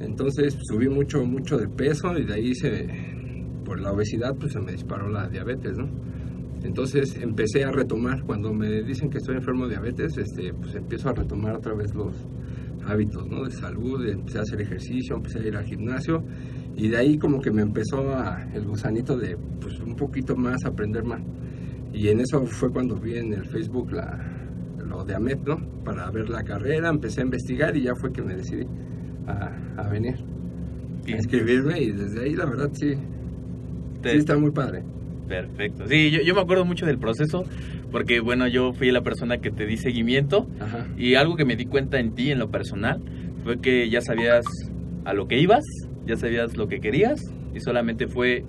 Entonces 0.00 0.56
subí 0.62 0.88
mucho, 0.88 1.24
mucho 1.26 1.58
de 1.58 1.68
peso 1.68 2.16
y 2.16 2.24
de 2.24 2.32
ahí 2.32 2.54
se, 2.54 2.88
por 3.66 3.80
la 3.80 3.92
obesidad 3.92 4.34
pues 4.34 4.52
se 4.54 4.60
me 4.60 4.72
disparó 4.72 5.10
la 5.10 5.28
diabetes, 5.28 5.76
¿no? 5.76 5.88
Entonces 6.62 7.16
empecé 7.20 7.64
a 7.64 7.70
retomar, 7.70 8.22
cuando 8.24 8.52
me 8.52 8.82
dicen 8.82 9.10
que 9.10 9.18
estoy 9.18 9.36
enfermo 9.36 9.64
de 9.64 9.70
diabetes, 9.70 10.16
este, 10.16 10.52
pues 10.54 10.74
empiezo 10.74 11.10
a 11.10 11.12
retomar 11.12 11.56
otra 11.56 11.74
vez 11.74 11.94
los 11.94 12.14
hábitos, 12.86 13.26
¿no? 13.26 13.44
De 13.44 13.50
salud, 13.50 14.06
empecé 14.06 14.38
a 14.38 14.42
hacer 14.42 14.60
ejercicio, 14.60 15.16
empecé 15.16 15.40
a 15.40 15.46
ir 15.46 15.56
al 15.56 15.64
gimnasio 15.64 16.24
y 16.80 16.88
de 16.88 16.96
ahí 16.96 17.18
como 17.18 17.42
que 17.42 17.50
me 17.50 17.60
empezó 17.60 18.08
a, 18.14 18.42
el 18.54 18.64
gusanito 18.64 19.18
de 19.18 19.36
pues 19.60 19.78
un 19.80 19.96
poquito 19.96 20.34
más 20.34 20.64
aprender 20.64 21.04
más. 21.04 21.20
Y 21.92 22.08
en 22.08 22.20
eso 22.20 22.46
fue 22.46 22.72
cuando 22.72 22.96
vi 22.96 23.16
en 23.16 23.34
el 23.34 23.44
Facebook 23.44 23.92
la, 23.92 24.18
lo 24.78 25.04
de 25.04 25.14
AMET, 25.14 25.40
¿no? 25.46 25.58
Para 25.84 26.10
ver 26.10 26.30
la 26.30 26.42
carrera, 26.42 26.88
empecé 26.88 27.20
a 27.20 27.24
investigar 27.24 27.76
y 27.76 27.82
ya 27.82 27.94
fue 27.94 28.10
que 28.14 28.22
me 28.22 28.34
decidí 28.34 28.66
a, 29.26 29.52
a 29.76 29.88
venir, 29.90 30.14
a 31.06 31.10
inscribirme 31.10 31.82
y 31.82 31.92
desde 31.92 32.22
ahí 32.22 32.34
la 32.34 32.46
verdad 32.46 32.70
sí, 32.72 32.94
sí 34.02 34.08
está 34.08 34.38
muy 34.38 34.50
padre. 34.50 34.82
Perfecto. 35.28 35.86
Sí, 35.86 36.10
yo, 36.10 36.22
yo 36.22 36.34
me 36.34 36.40
acuerdo 36.40 36.64
mucho 36.64 36.86
del 36.86 36.98
proceso 36.98 37.44
porque, 37.92 38.20
bueno, 38.20 38.48
yo 38.48 38.72
fui 38.72 38.90
la 38.90 39.02
persona 39.02 39.36
que 39.36 39.50
te 39.50 39.66
di 39.66 39.76
seguimiento 39.76 40.48
Ajá. 40.58 40.86
Y 40.96 41.14
algo 41.16 41.36
que 41.36 41.44
me 41.44 41.56
di 41.56 41.66
cuenta 41.66 42.00
en 42.00 42.14
ti, 42.14 42.30
en 42.30 42.38
lo 42.38 42.50
personal, 42.50 43.02
fue 43.44 43.60
que 43.60 43.90
ya 43.90 44.00
sabías 44.00 44.46
a 45.04 45.12
lo 45.12 45.28
que 45.28 45.38
ibas, 45.38 45.64
ya 46.06 46.16
sabías 46.16 46.56
lo 46.56 46.68
que 46.68 46.80
querías, 46.80 47.32
y 47.54 47.60
solamente 47.60 48.06
fue, 48.06 48.44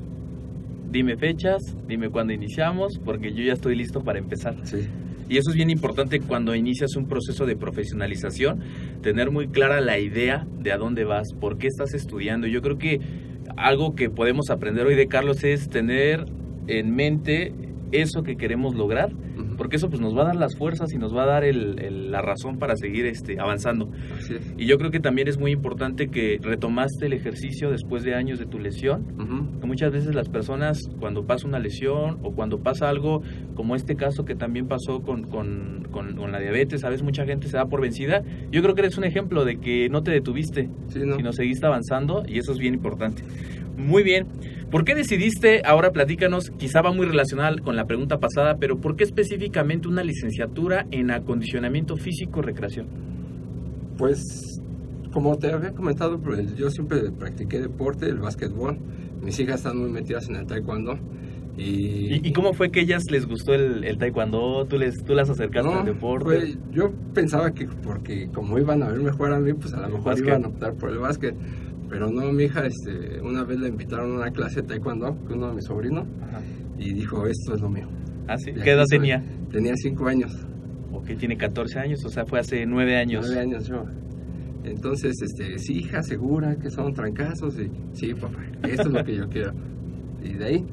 dime 0.90 1.18
fechas, 1.18 1.76
dime 1.88 2.10
cuándo 2.10 2.34
iniciamos, 2.34 3.00
porque 3.04 3.34
yo 3.34 3.44
ya 3.44 3.54
estoy 3.54 3.76
listo 3.76 4.02
para 4.02 4.20
empezar. 4.20 4.56
Sí, 4.64 4.88
Y 5.30 5.38
eso 5.38 5.50
es 5.50 5.56
bien 5.56 5.70
importante 5.70 6.20
cuando 6.20 6.56
inicias 6.56 6.96
un 6.96 7.08
proceso 7.08 7.46
de 7.46 7.56
profesionalización, 7.56 8.60
tener 9.02 9.32
muy 9.32 9.48
clara 9.48 9.82
la 9.82 10.00
idea 10.00 10.46
de 10.60 10.72
a 10.72 10.78
dónde 10.78 11.06
vas, 11.06 11.34
por 11.40 11.58
qué 11.58 11.68
estás 11.68 11.94
estudiando. 11.94 12.48
Yo 12.48 12.62
creo 12.62 12.78
que 12.78 13.00
algo 13.58 13.96
que 13.96 14.10
podemos 14.10 14.50
aprender 14.50 14.86
hoy 14.86 14.96
de 14.96 15.08
Carlos 15.08 15.44
es 15.44 15.70
tener 15.70 16.26
en 16.68 16.96
mente 16.96 17.54
eso 17.92 18.24
que 18.24 18.36
queremos 18.36 18.76
lograr. 18.76 19.12
Porque 19.62 19.76
eso 19.76 19.90
pues 19.90 20.02
nos 20.02 20.18
va 20.18 20.24
a 20.24 20.26
dar 20.26 20.36
las 20.38 20.56
fuerzas 20.58 20.92
y 20.92 20.98
nos 20.98 21.16
va 21.16 21.22
a 21.22 21.26
dar 21.28 21.44
el- 21.44 21.78
el- 21.80 22.10
la 22.10 22.20
razón 22.24 22.58
para 22.58 22.76
seguir 22.76 23.06
este, 23.06 23.40
avanzando. 23.40 23.92
Y 24.58 24.66
yo 24.66 24.80
creo 24.80 24.90
que 24.90 25.00
también 25.00 25.28
es 25.28 25.38
muy 25.38 25.52
importante 25.52 26.08
que 26.08 26.40
retomaste 26.42 27.06
el 27.06 27.14
ejercicio 27.14 27.70
después 27.70 28.02
de 28.02 28.16
años 28.16 28.40
de 28.40 28.48
tu 28.48 28.58
lesión, 28.58 29.06
que 29.62 29.68
muchas 29.68 29.92
veces 29.92 30.16
las 30.16 30.30
personas 30.30 30.80
cuando 31.00 31.28
pasa 31.28 31.48
una 31.48 31.60
lesión 31.60 32.18
o 32.24 32.32
cuando 32.34 32.58
pasa 32.64 32.90
algo 32.90 33.22
como 33.54 33.76
este 33.76 33.96
caso 33.96 34.26
que 34.26 34.34
también 34.34 34.68
pasó 34.68 35.04
con, 35.04 35.26
con, 35.30 35.86
con- 35.92 36.16
con 36.16 36.32
la 36.32 36.40
diabetes, 36.40 36.84
a 36.84 36.90
veces 36.90 37.04
mucha 37.04 37.24
gente 37.28 37.48
se 37.48 37.58
da 37.58 37.68
por 37.68 37.82
vencida. 37.82 38.24
Yo 38.50 38.64
creo 38.64 38.74
que 38.74 38.82
eres 38.82 38.98
un 38.98 39.04
ejemplo 39.04 39.46
de 39.46 39.58
que 39.60 39.90
no 39.90 40.02
te 40.02 40.10
detuviste, 40.10 40.70
Sí, 40.88 41.00
¿no? 41.06 41.18
sino 41.18 41.34
seguiste 41.34 41.68
avanzando 41.68 42.24
y 42.28 42.40
eso 42.40 42.52
es 42.52 42.58
bien 42.58 42.74
importante. 42.74 43.22
Muy 43.86 44.04
bien. 44.04 44.28
¿Por 44.70 44.86
qué 44.86 44.96
decidiste, 44.96 45.62
ahora 45.66 45.92
platícanos, 45.92 46.50
quizá 46.58 46.82
va 46.82 46.94
muy 46.94 47.06
relacional 47.06 47.62
con 47.62 47.76
la 47.76 47.86
pregunta 47.86 48.20
pasada, 48.20 48.56
pero 48.58 48.80
¿por 48.80 48.96
qué 48.96 49.04
específicamente 49.04 49.88
una 49.90 50.04
licenciatura 50.04 50.86
en 50.92 51.12
acondicionamiento 51.12 51.98
físico 51.98 52.42
recreación? 52.42 52.88
Pues, 53.98 54.62
como 55.12 55.38
te 55.38 55.52
había 55.52 55.72
comentado, 55.74 56.20
pues, 56.20 56.56
yo 56.56 56.70
siempre 56.70 57.12
practiqué 57.12 57.60
deporte, 57.60 58.08
el 58.08 58.20
básquetbol, 58.20 58.78
mis 59.22 59.40
hijas 59.40 59.58
están 59.58 59.78
muy 59.78 59.90
metidas 59.90 60.30
en 60.30 60.38
el 60.38 60.46
taekwondo. 60.48 60.98
Y, 61.58 62.16
¿Y, 62.16 62.22
y 62.24 62.32
cómo 62.32 62.54
fue 62.54 62.72
que 62.72 62.80
ellas 62.80 63.04
les 63.12 63.28
gustó 63.28 63.54
el, 63.54 63.84
el 63.84 63.98
taekwondo? 63.98 64.66
¿Tú, 64.68 64.78
les, 64.78 65.04
¿Tú 65.04 65.14
las 65.14 65.30
acercaste 65.30 65.70
No, 65.70 65.80
al 65.82 65.86
deporte? 65.86 66.24
fue- 66.26 66.56
yo 66.72 66.92
pensaba 67.14 67.52
que 67.52 67.68
porque 67.84 68.30
como 68.34 68.58
iban 68.58 68.82
a 68.84 68.88
verme 68.88 69.12
jugar 69.12 69.34
a 69.34 69.40
mí, 69.40 69.52
pues 69.54 69.74
a 69.74 69.82
lo 69.82 69.88
mejor 69.90 70.04
básquet. 70.06 70.28
iban 70.30 70.46
a 70.46 70.48
optar 70.48 70.74
por 70.76 70.90
el 70.92 70.98
básquet. 71.00 71.36
Pero 71.92 72.10
no, 72.10 72.32
mi 72.32 72.46
hija, 72.46 72.66
este, 72.66 73.20
una 73.22 73.44
vez 73.44 73.60
la 73.60 73.68
invitaron 73.68 74.14
a 74.14 74.16
una 74.16 74.32
clase 74.32 74.62
de 74.62 74.68
taekwondo 74.70 75.14
con 75.28 75.40
uno 75.40 75.50
de 75.50 75.56
mis 75.56 75.66
sobrinos 75.66 76.08
Ajá. 76.22 76.40
y 76.80 76.94
dijo, 76.94 77.28
esto 77.28 77.54
es 77.54 77.62
lo 77.62 77.70
mío. 77.70 77.86
¿Ah, 78.30 78.38
sí? 78.38 78.54
¿Qué 78.54 78.72
edad 78.72 78.86
tenía? 78.90 79.22
Tenía 79.52 79.74
cinco 79.76 80.08
años. 80.08 80.32
Ok, 80.94 81.08
tiene 81.20 81.36
14 81.36 81.80
años, 81.80 82.06
o 82.06 82.10
sea, 82.10 82.26
fue 82.26 82.40
hace 82.40 82.66
9 82.66 82.96
años. 82.96 83.26
Nueve 83.28 83.42
años 83.42 83.68
yo. 83.68 83.84
Entonces, 84.64 85.22
este, 85.22 85.60
sí, 85.60 85.80
hija, 85.80 86.02
segura 86.02 86.56
que 86.56 86.70
son 86.70 86.94
trancazos. 86.94 87.60
Y, 87.60 87.70
sí, 87.92 88.14
papá, 88.14 88.40
esto 88.64 88.84
es 88.84 88.94
lo 88.94 89.04
que 89.04 89.16
yo 89.18 89.28
quiero. 89.28 89.52
Y 90.24 90.34
de 90.34 90.46
ahí, 90.46 90.66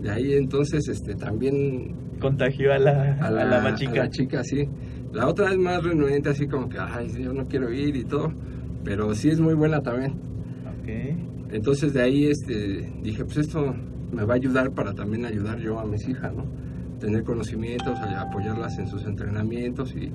de 0.00 0.10
ahí 0.10 0.34
entonces, 0.34 0.86
este, 0.86 1.16
también 1.16 1.96
Contagió 2.20 2.72
a 2.72 2.78
la, 2.78 3.14
a 3.14 3.30
la, 3.32 3.42
a 3.42 3.44
la 3.46 3.60
más 3.62 3.80
chica. 3.80 4.02
a 4.02 4.04
la 4.04 4.10
chica, 4.10 4.44
sí. 4.44 4.68
La 5.12 5.26
otra 5.26 5.50
es 5.50 5.58
más 5.58 5.82
renuente, 5.82 6.28
así 6.28 6.46
como 6.46 6.68
que, 6.68 6.78
ay, 6.78 7.08
yo 7.20 7.32
no 7.32 7.46
quiero 7.46 7.72
ir 7.72 7.96
y 7.96 8.04
todo. 8.04 8.32
Pero 8.84 9.12
sí 9.16 9.28
es 9.30 9.40
muy 9.40 9.54
buena 9.54 9.80
también. 9.80 10.31
Entonces, 11.50 11.92
de 11.92 12.02
ahí, 12.02 12.24
este, 12.26 12.90
dije, 13.02 13.24
pues 13.24 13.38
esto 13.38 13.74
me 14.12 14.24
va 14.24 14.34
a 14.34 14.36
ayudar 14.36 14.70
para 14.72 14.92
también 14.94 15.24
ayudar 15.26 15.58
yo 15.58 15.78
a 15.78 15.84
mis 15.84 16.08
hijas, 16.08 16.32
¿no? 16.34 16.44
Tener 16.98 17.24
conocimientos, 17.24 17.98
a- 17.98 18.20
apoyarlas 18.22 18.78
en 18.78 18.86
sus 18.88 19.04
entrenamientos 19.04 19.94
y, 19.94 20.10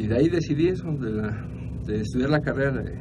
y 0.00 0.06
de 0.06 0.14
ahí 0.16 0.28
decidí 0.28 0.68
eso, 0.68 0.90
de, 0.92 1.10
la, 1.10 1.46
de 1.86 2.00
estudiar 2.00 2.30
la 2.30 2.40
carrera 2.40 2.72
de 2.82 2.94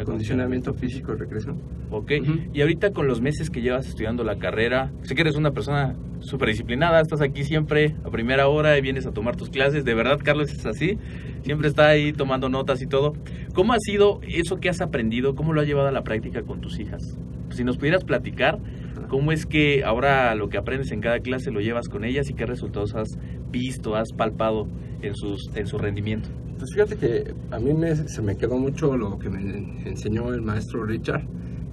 acondicionamiento 0.00 0.72
físico 0.74 1.12
y 1.12 1.16
recreación. 1.16 1.56
Ok, 1.92 2.10
Ujú. 2.22 2.32
y 2.52 2.60
ahorita 2.62 2.92
con 2.92 3.06
los 3.06 3.20
meses 3.20 3.50
que 3.50 3.60
llevas 3.60 3.86
estudiando 3.86 4.24
la 4.24 4.38
carrera, 4.38 4.90
sé 5.02 5.14
que 5.14 5.20
eres 5.20 5.36
una 5.36 5.50
persona 5.52 5.94
súper 6.20 6.48
disciplinada, 6.48 7.00
estás 7.00 7.20
aquí 7.20 7.44
siempre 7.44 7.94
a 8.04 8.10
primera 8.10 8.48
hora 8.48 8.78
y 8.78 8.80
vienes 8.80 9.06
a 9.06 9.12
tomar 9.12 9.36
tus 9.36 9.50
clases, 9.50 9.84
de 9.84 9.92
verdad 9.94 10.18
Carlos 10.22 10.50
es 10.52 10.64
así, 10.64 10.96
siempre 11.42 11.68
está 11.68 11.88
ahí 11.88 12.12
tomando 12.12 12.48
notas 12.48 12.80
y 12.80 12.86
todo. 12.86 13.12
¿Cómo 13.54 13.72
ha 13.74 13.78
sido 13.78 14.20
eso 14.26 14.56
que 14.56 14.68
has 14.70 14.80
aprendido, 14.80 15.34
cómo 15.34 15.52
lo 15.52 15.60
has 15.60 15.66
llevado 15.66 15.88
a 15.88 15.92
la 15.92 16.02
práctica 16.02 16.42
con 16.42 16.60
tus 16.60 16.78
hijas? 16.80 17.18
Si 17.50 17.62
nos 17.64 17.76
pudieras 17.76 18.04
platicar, 18.04 18.58
¿cómo 19.08 19.30
es 19.32 19.44
que 19.44 19.84
ahora 19.84 20.34
lo 20.34 20.48
que 20.48 20.56
aprendes 20.56 20.90
en 20.92 21.00
cada 21.02 21.20
clase 21.20 21.50
lo 21.50 21.60
llevas 21.60 21.88
con 21.88 22.04
ellas 22.04 22.30
y 22.30 22.34
qué 22.34 22.46
resultados 22.46 22.94
has 22.94 23.18
visto, 23.50 23.96
has 23.96 24.12
palpado 24.12 24.66
en, 25.02 25.14
sus, 25.14 25.50
en 25.54 25.66
su 25.66 25.76
rendimiento? 25.76 26.30
Pues 26.58 26.70
fíjate 26.72 26.96
que 26.96 27.34
a 27.50 27.58
mí 27.58 27.74
me, 27.74 27.94
se 27.96 28.22
me 28.22 28.36
quedó 28.36 28.56
mucho 28.56 28.96
lo 28.96 29.18
que 29.18 29.28
me 29.28 29.40
enseñó 29.84 30.32
el 30.32 30.40
maestro 30.42 30.84
Richard, 30.86 31.24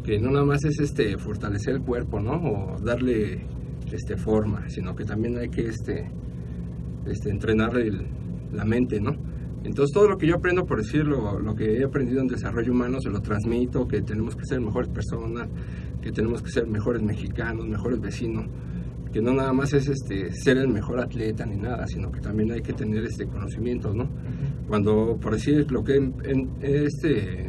que 0.09 0.17
no 0.19 0.31
nada 0.31 0.43
más 0.43 0.63
es 0.65 0.79
este 0.79 1.15
fortalecer 1.19 1.75
el 1.75 1.81
cuerpo, 1.83 2.19
¿no? 2.19 2.31
O 2.33 2.79
darle 2.79 3.41
este 3.91 4.17
forma, 4.17 4.67
sino 4.67 4.95
que 4.95 5.05
también 5.05 5.37
hay 5.37 5.49
que 5.49 5.67
este, 5.67 6.09
este 7.05 7.29
entrenar 7.29 7.77
el- 7.77 8.07
la 8.51 8.65
mente, 8.65 8.99
¿no? 8.99 9.15
Entonces 9.63 9.93
todo 9.93 10.07
lo 10.07 10.17
que 10.17 10.25
yo 10.25 10.35
aprendo, 10.37 10.65
por 10.65 10.79
decirlo, 10.79 11.39
lo 11.39 11.53
que 11.53 11.77
he 11.79 11.83
aprendido 11.83 12.21
en 12.21 12.27
desarrollo 12.27 12.71
humano, 12.71 12.99
se 13.01 13.11
lo 13.11 13.21
transmito, 13.21 13.87
que 13.87 14.01
tenemos 14.01 14.35
que 14.35 14.45
ser 14.45 14.59
mejores 14.61 14.89
personas, 14.89 15.47
que 16.01 16.11
tenemos 16.11 16.41
que 16.41 16.49
ser 16.49 16.65
mejores 16.65 17.03
mexicanos, 17.03 17.67
mejores 17.67 17.99
vecinos, 18.01 18.45
que 19.13 19.21
no 19.21 19.33
nada 19.33 19.53
más 19.53 19.73
es 19.73 19.89
este 19.89 20.31
ser 20.33 20.57
el 20.57 20.69
mejor 20.69 20.99
atleta 21.01 21.45
ni 21.45 21.57
nada, 21.57 21.85
sino 21.85 22.11
que 22.11 22.19
también 22.19 22.51
hay 22.51 22.61
que 22.61 22.73
tener 22.73 23.03
este 23.03 23.27
conocimientos, 23.27 23.95
¿no? 23.95 24.07
Cuando, 24.67 25.17
por 25.21 25.33
decir, 25.33 25.71
lo 25.71 25.83
que 25.83 25.93
he, 25.93 25.97
en- 25.97 26.49
este, 26.61 27.49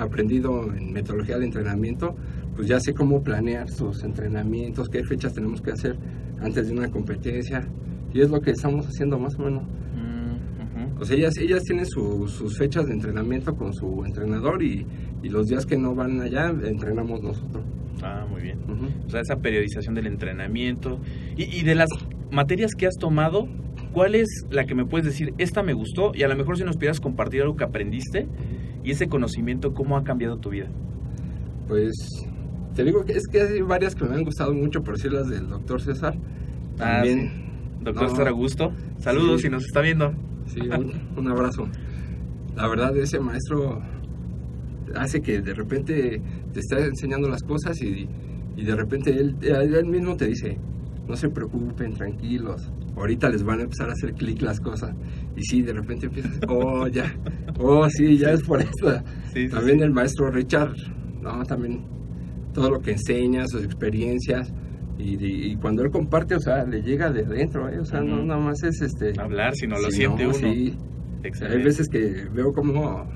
aprendido 0.00 0.72
en 0.74 0.92
metodología 0.92 1.38
de 1.38 1.44
entrenamiento, 1.44 2.14
pues 2.56 2.68
ya 2.68 2.80
sé 2.80 2.92
cómo 2.94 3.22
planear 3.22 3.70
sus 3.70 4.02
entrenamientos, 4.02 4.88
qué 4.88 5.04
fechas 5.04 5.32
tenemos 5.34 5.60
que 5.62 5.70
hacer 5.72 5.96
antes 6.40 6.66
de 6.68 6.72
una 6.72 6.90
competencia, 6.90 7.66
y 8.12 8.20
es 8.20 8.30
lo 8.30 8.40
que 8.40 8.50
estamos 8.50 8.86
haciendo 8.86 9.18
más 9.18 9.34
o 9.38 9.42
menos. 9.44 9.62
Mm. 9.64 11.00
O 11.00 11.04
sea, 11.04 11.16
ellas, 11.16 11.36
ellas 11.38 11.62
tienen 11.64 11.86
su- 11.86 12.28
sus 12.28 12.58
fechas 12.58 12.86
de 12.86 12.92
entrenamiento 12.92 13.54
con 13.54 13.72
su 13.72 14.04
entrenador 14.04 14.62
y, 14.62 14.86
y 15.22 15.28
los 15.28 15.46
días 15.48 15.64
que 15.64 15.76
no 15.78 15.94
van 15.94 16.20
allá, 16.20 16.48
entrenamos 16.48 17.22
nosotros. 17.22 17.64
Ah, 18.02 18.26
muy 18.30 18.42
bien. 18.42 18.58
Ujú. 18.64 18.86
O 19.06 19.10
sea, 19.10 19.20
esa 19.20 19.36
periodización 19.36 19.94
del 19.94 20.06
entrenamiento. 20.06 20.98
Y, 21.36 21.44
y 21.44 21.62
de 21.62 21.74
las 21.74 21.88
materias 22.30 22.72
que 22.74 22.86
has 22.86 22.96
tomado, 22.96 23.46
¿cuál 23.92 24.14
es 24.14 24.26
la 24.50 24.64
que 24.64 24.74
me 24.74 24.84
puedes 24.86 25.06
decir, 25.06 25.34
esta 25.38 25.62
me 25.62 25.72
gustó? 25.74 26.12
Y 26.14 26.22
a 26.22 26.28
lo 26.28 26.36
mejor 26.36 26.56
si 26.56 26.64
nos 26.64 26.76
pudieras 26.76 27.00
compartir 27.00 27.42
algo 27.42 27.56
que 27.56 27.64
aprendiste 27.64 28.26
y 28.84 28.90
ese 28.92 29.08
conocimiento, 29.08 29.72
¿cómo 29.74 29.96
ha 29.96 30.04
cambiado 30.04 30.38
tu 30.38 30.50
vida? 30.50 30.68
Pues 31.68 31.92
te 32.74 32.84
digo 32.84 33.04
que 33.04 33.12
es 33.12 33.26
que 33.26 33.40
hay 33.42 33.60
varias 33.62 33.94
que 33.94 34.04
me 34.04 34.14
han 34.14 34.24
gustado 34.24 34.52
mucho, 34.54 34.82
por 34.82 34.96
decir 34.96 35.12
las 35.12 35.28
del 35.28 35.48
doctor 35.48 35.80
César. 35.80 36.14
Ah, 36.78 37.02
También, 37.02 37.30
Doctor 37.82 38.04
No. 38.04 38.08
César 38.10 38.28
Augusto, 38.28 38.72
saludos 38.98 39.40
Sí. 39.40 39.46
si 39.46 39.52
nos 39.52 39.64
está 39.64 39.80
viendo. 39.80 40.12
Sí, 40.46 40.60
un, 40.60 40.92
un 41.16 41.28
abrazo. 41.28 41.68
La 42.56 42.66
verdad, 42.68 42.96
ese 42.96 43.20
maestro 43.20 43.80
hace 44.96 45.20
que 45.20 45.40
de 45.40 45.54
repente 45.54 46.20
te 46.52 46.60
está 46.60 46.84
enseñando 46.84 47.28
las 47.28 47.42
cosas 47.42 47.80
y, 47.80 48.08
y 48.56 48.64
de 48.64 48.74
repente 48.74 49.10
él, 49.12 49.36
él 49.42 49.86
mismo 49.86 50.16
te 50.16 50.26
dice, 50.26 50.58
no 51.06 51.16
se 51.16 51.28
preocupen, 51.28 51.94
tranquilos, 51.94 52.70
ahorita 53.00 53.28
les 53.28 53.42
van 53.42 53.60
a 53.60 53.62
empezar 53.64 53.88
a 53.88 53.92
hacer 53.92 54.14
clic 54.14 54.40
las 54.42 54.60
cosas. 54.60 54.94
Y 55.36 55.42
sí, 55.42 55.62
de 55.62 55.72
repente 55.72 56.06
empiezas, 56.06 56.38
oh, 56.48 56.86
ya, 56.86 57.14
oh, 57.58 57.88
sí, 57.90 58.16
ya 58.18 58.30
es 58.32 58.42
por 58.42 58.60
eso. 58.60 58.70
Sí, 59.32 59.44
sí, 59.44 59.48
También 59.48 59.78
sí. 59.78 59.84
el 59.84 59.90
maestro 59.90 60.30
Richard, 60.30 60.74
no, 61.20 61.44
también 61.44 61.84
todo 62.54 62.70
lo 62.70 62.80
que 62.80 62.92
enseña, 62.92 63.46
sus 63.46 63.64
experiencias. 63.64 64.52
Y, 64.98 65.16
y 65.24 65.56
cuando 65.56 65.82
él 65.82 65.90
comparte, 65.90 66.34
o 66.34 66.40
sea, 66.40 66.64
le 66.64 66.82
llega 66.82 67.10
de 67.10 67.22
dentro, 67.24 67.68
¿eh? 67.70 67.78
o 67.78 67.84
sea, 67.86 68.00
no 68.02 68.16
Ujú. 68.16 68.26
nada 68.26 68.40
más 68.40 68.62
es 68.62 68.82
este... 68.82 69.18
Hablar, 69.18 69.54
si 69.54 69.66
no 69.66 69.78
lo 69.78 69.90
Sí, 69.90 69.96
siente 69.98 70.24
no, 70.24 70.28
uno. 70.30 70.38
Sí, 70.38 70.76
Excelente. 71.22 71.56
hay 71.58 71.64
veces 71.64 71.88
que 71.88 72.26
veo 72.34 72.52
como, 72.52 73.08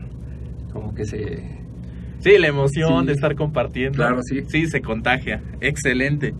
como 0.73 0.95
que 0.95 1.05
se... 1.05 1.63
Sí, 2.21 2.39
la 2.39 2.47
emoción 2.49 3.01
Sí. 3.03 3.07
de 3.09 3.13
estar 3.13 3.35
compartiendo. 3.35 3.97
Claro, 3.97 4.21
sí. 4.23 4.41
Sí, 4.47 4.67
se 4.67 4.81
contagia. 4.81 5.43
Excelente. 5.61 6.35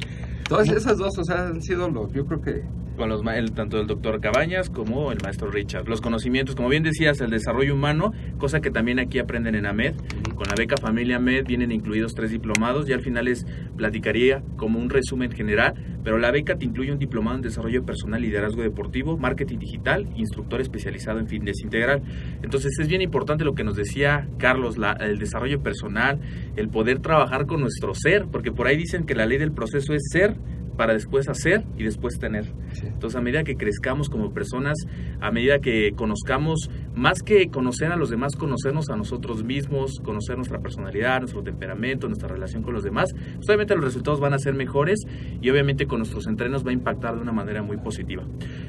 Todas 0.49 0.71
esas 0.71 0.97
dos, 0.97 1.19
o 1.19 1.25
sea, 1.25 1.49
han 1.49 1.61
sido 1.61 1.91
los, 1.91 2.11
yo 2.15 2.25
creo 2.25 2.41
que... 2.41 2.63
con 2.97 3.09
los 3.09 3.23
el, 3.27 3.53
tanto 3.53 3.81
el 3.81 3.87
doctor 3.87 4.21
Cabañas 4.21 4.71
como 4.71 5.11
el 5.13 5.19
maestro 5.23 5.51
Richard. 5.51 5.89
Los 5.89 6.01
conocimientos, 6.01 6.55
como 6.55 6.69
bien 6.69 6.83
decías, 6.83 7.21
el 7.21 7.31
desarrollo 7.31 7.75
humano, 7.75 8.13
cosa 8.39 8.61
que 8.61 8.71
también 8.71 8.99
aquí 8.99 9.19
aprenden 9.19 9.55
en 9.55 9.67
AMED. 9.67 9.95
Con 10.35 10.47
la 10.49 10.55
beca 10.57 10.77
Familia 10.77 11.17
AMED 11.17 11.47
vienen 11.47 11.73
incluidos 11.73 12.15
tres 12.15 12.31
diplomados 12.31 12.89
y 12.89 12.93
al 12.93 13.01
final 13.01 13.27
les 13.27 13.47
platicaría 13.77 14.43
como 14.57 14.79
un 14.79 14.91
resumen 14.91 15.31
general, 15.33 15.75
pero 16.03 16.19
la 16.19 16.31
beca 16.31 16.57
te 16.57 16.65
incluye 16.65 16.93
un 16.93 16.99
diplomado 16.99 17.37
en 17.37 17.43
desarrollo 17.43 17.85
personal, 17.85 18.21
liderazgo 18.23 18.63
deportivo, 18.63 19.17
marketing 19.17 19.59
digital, 19.59 20.07
instructor 20.17 20.61
especializado 20.61 21.19
en 21.19 21.27
fitness 21.29 21.63
integral. 21.63 22.03
Entonces 22.43 22.79
es 22.79 22.89
bien 22.89 23.03
importante 23.03 23.45
lo 23.45 23.55
que 23.55 23.65
nos 23.65 23.77
decía 23.77 24.29
Carlos, 24.39 24.79
la- 24.79 24.93
el 24.93 25.19
desarrollo 25.19 25.63
personal, 25.63 26.21
el 26.57 26.69
poder 26.69 27.01
trabajar 27.01 27.47
con 27.47 27.61
nuestro 27.61 27.95
ser, 27.95 28.27
porque 28.31 28.53
por 28.53 28.67
ahí 28.67 28.77
dicen 28.77 29.05
que 29.05 29.15
la 29.15 29.27
ley 29.27 29.39
del 29.39 29.53
proceso 29.53 29.95
es 29.95 30.03
ser 30.11 30.37
para 30.77 30.93
después 30.93 31.29
hacer 31.29 31.65
y 31.77 31.85
después 31.85 32.19
tener. 32.19 32.45
Sí. 32.73 32.87
Entonces, 32.87 33.17
a 33.17 33.21
medida 33.21 33.45
que 33.45 33.57
crezcamos 33.57 34.09
como 34.09 34.33
personas, 34.33 34.77
a 35.21 35.31
medida 35.31 35.59
que 35.59 35.93
conozcamos, 35.97 36.71
más 36.95 37.23
que 37.23 37.49
conocer 37.49 37.93
a 37.93 37.97
los 37.97 38.11
demás, 38.11 38.37
conocernos 38.37 38.91
a 38.91 38.97
nosotros 38.97 39.45
mismos, 39.45 40.01
conocer 40.03 40.37
nuestra 40.37 40.61
personalidad, 40.61 41.21
nuestro 41.21 41.43
temperamento, 41.43 42.09
nuestra 42.09 42.29
relación 42.29 42.63
con 42.63 42.75
los 42.75 42.85
demás, 42.85 43.13
pues, 43.13 43.49
obviamente 43.49 43.75
los 43.75 43.85
resultados 43.85 44.21
van 44.21 44.35
a 44.35 44.39
ser 44.39 44.55
mejores 44.55 45.01
y 45.41 45.51
obviamente 45.51 45.87
con 45.87 45.99
nuestros 45.99 46.27
entrenos 46.27 46.65
va 46.65 46.71
a 46.71 46.75
impactar 46.75 47.17
de 47.17 47.23
una 47.23 47.33
manera 47.33 47.63
muy 47.63 47.77
positiva. 47.77 48.25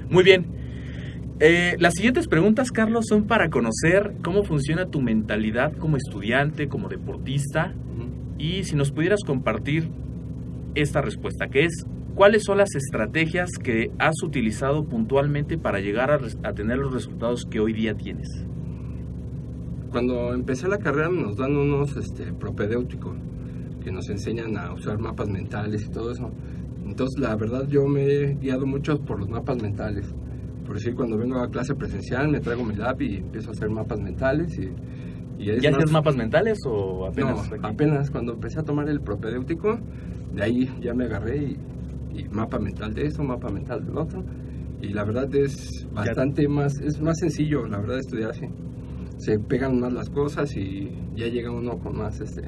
Muy 0.10 0.24
bien. 0.24 0.46
Eh, 1.42 1.76
las 1.80 1.96
siguientes 1.96 2.28
preguntas, 2.28 2.72
Carlos, 2.72 3.06
son 3.10 3.28
para 3.28 3.50
conocer 3.50 4.14
cómo 4.24 4.44
funciona 4.44 4.86
tu 4.86 5.02
mentalidad 5.02 5.74
como 5.74 5.98
estudiante, 5.98 6.70
como 6.70 6.88
deportista, 6.88 7.74
y 8.38 8.64
si 8.64 8.76
nos 8.76 8.92
pudieras 8.92 9.22
compartir 9.26 9.90
esta 10.76 11.02
respuesta, 11.02 11.48
que 11.48 11.66
es, 11.66 11.86
¿cuáles 12.16 12.44
son 12.44 12.58
las 12.60 12.76
estrategias 12.76 13.52
que 13.62 13.92
has 14.00 14.22
utilizado 14.24 14.86
puntualmente 14.86 15.58
para 15.58 15.80
llegar 15.80 16.12
a, 16.12 16.20
a 16.48 16.54
tener 16.54 16.78
los 16.78 16.94
resultados 16.94 17.46
que 17.46 17.60
hoy 17.60 17.74
día 17.74 17.96
tienes? 17.96 18.28
Cuando 19.92 20.34
empecé 20.34 20.68
la 20.68 20.78
carrera 20.78 21.10
nos 21.10 21.38
dan 21.38 21.56
unos 21.56 21.96
este, 21.96 22.34
propedéuticos 22.34 23.16
que 23.84 23.92
nos 23.92 24.10
enseñan 24.10 24.58
a 24.58 24.74
usar 24.74 24.98
mapas 25.00 25.30
mentales 25.30 25.86
y 25.86 25.90
todo 25.90 26.12
eso. 26.12 26.32
Entonces, 26.86 27.20
la 27.20 27.36
verdad, 27.36 27.68
yo 27.68 27.88
me 27.88 28.04
he 28.06 28.36
guiado 28.36 28.66
mucho 28.66 29.00
por 29.00 29.20
los 29.20 29.30
mapas 29.30 29.62
mentales. 29.62 30.14
Por 30.66 30.76
decir, 30.76 30.96
cuando 30.96 31.18
vengo 31.18 31.40
a 31.40 31.50
clase 31.50 31.76
presencial, 31.76 32.28
me 32.30 32.40
traigo 32.40 32.64
mi 32.64 32.76
lab 32.76 33.02
y 33.02 33.18
empiezo 33.18 33.50
a 33.50 33.52
hacer 33.54 33.70
mapas 33.70 34.02
mentales. 34.02 34.58
Y, 34.58 34.72
y 35.42 35.50
es 35.52 35.62
¿Ya 35.62 35.70
más- 35.72 35.78
hacías 35.80 35.92
mapas 35.92 36.16
mentales 36.16 36.58
o 36.66 37.06
apenas? 37.06 37.50
no, 37.52 37.68
apenas 37.68 38.10
cuando 38.12 38.34
empecé 38.34 38.60
a 38.60 38.64
tomar 38.64 38.90
el 38.90 39.00
propedéutico, 39.02 39.80
de 40.36 40.44
ahí 40.44 40.70
ya 40.82 40.94
me 40.94 41.06
agarré 41.06 41.38
y, 41.38 41.58
y 42.20 42.24
mapa 42.30 42.60
mental 42.60 42.94
de 42.94 43.06
esto, 43.08 43.24
mapa 43.24 43.50
mental 43.50 43.86
del 43.86 43.98
otro. 43.98 44.24
Y 44.82 44.90
la 44.90 45.04
verdad 45.04 45.34
es 45.36 45.88
bastante 45.94 46.48
más, 46.48 46.80
es 46.80 47.00
más 47.02 47.18
sencillo, 47.20 47.66
la 47.66 47.80
verdad, 47.80 48.00
estudiar 48.00 48.32
así. 48.32 48.46
Se 49.18 49.40
pegan 49.40 49.80
más 49.80 49.94
las 49.94 50.10
cosas 50.10 50.56
y 50.56 50.92
ya 51.16 51.28
llega 51.28 51.50
uno 51.52 51.78
con 51.80 51.98
más, 51.98 52.20
este, 52.20 52.44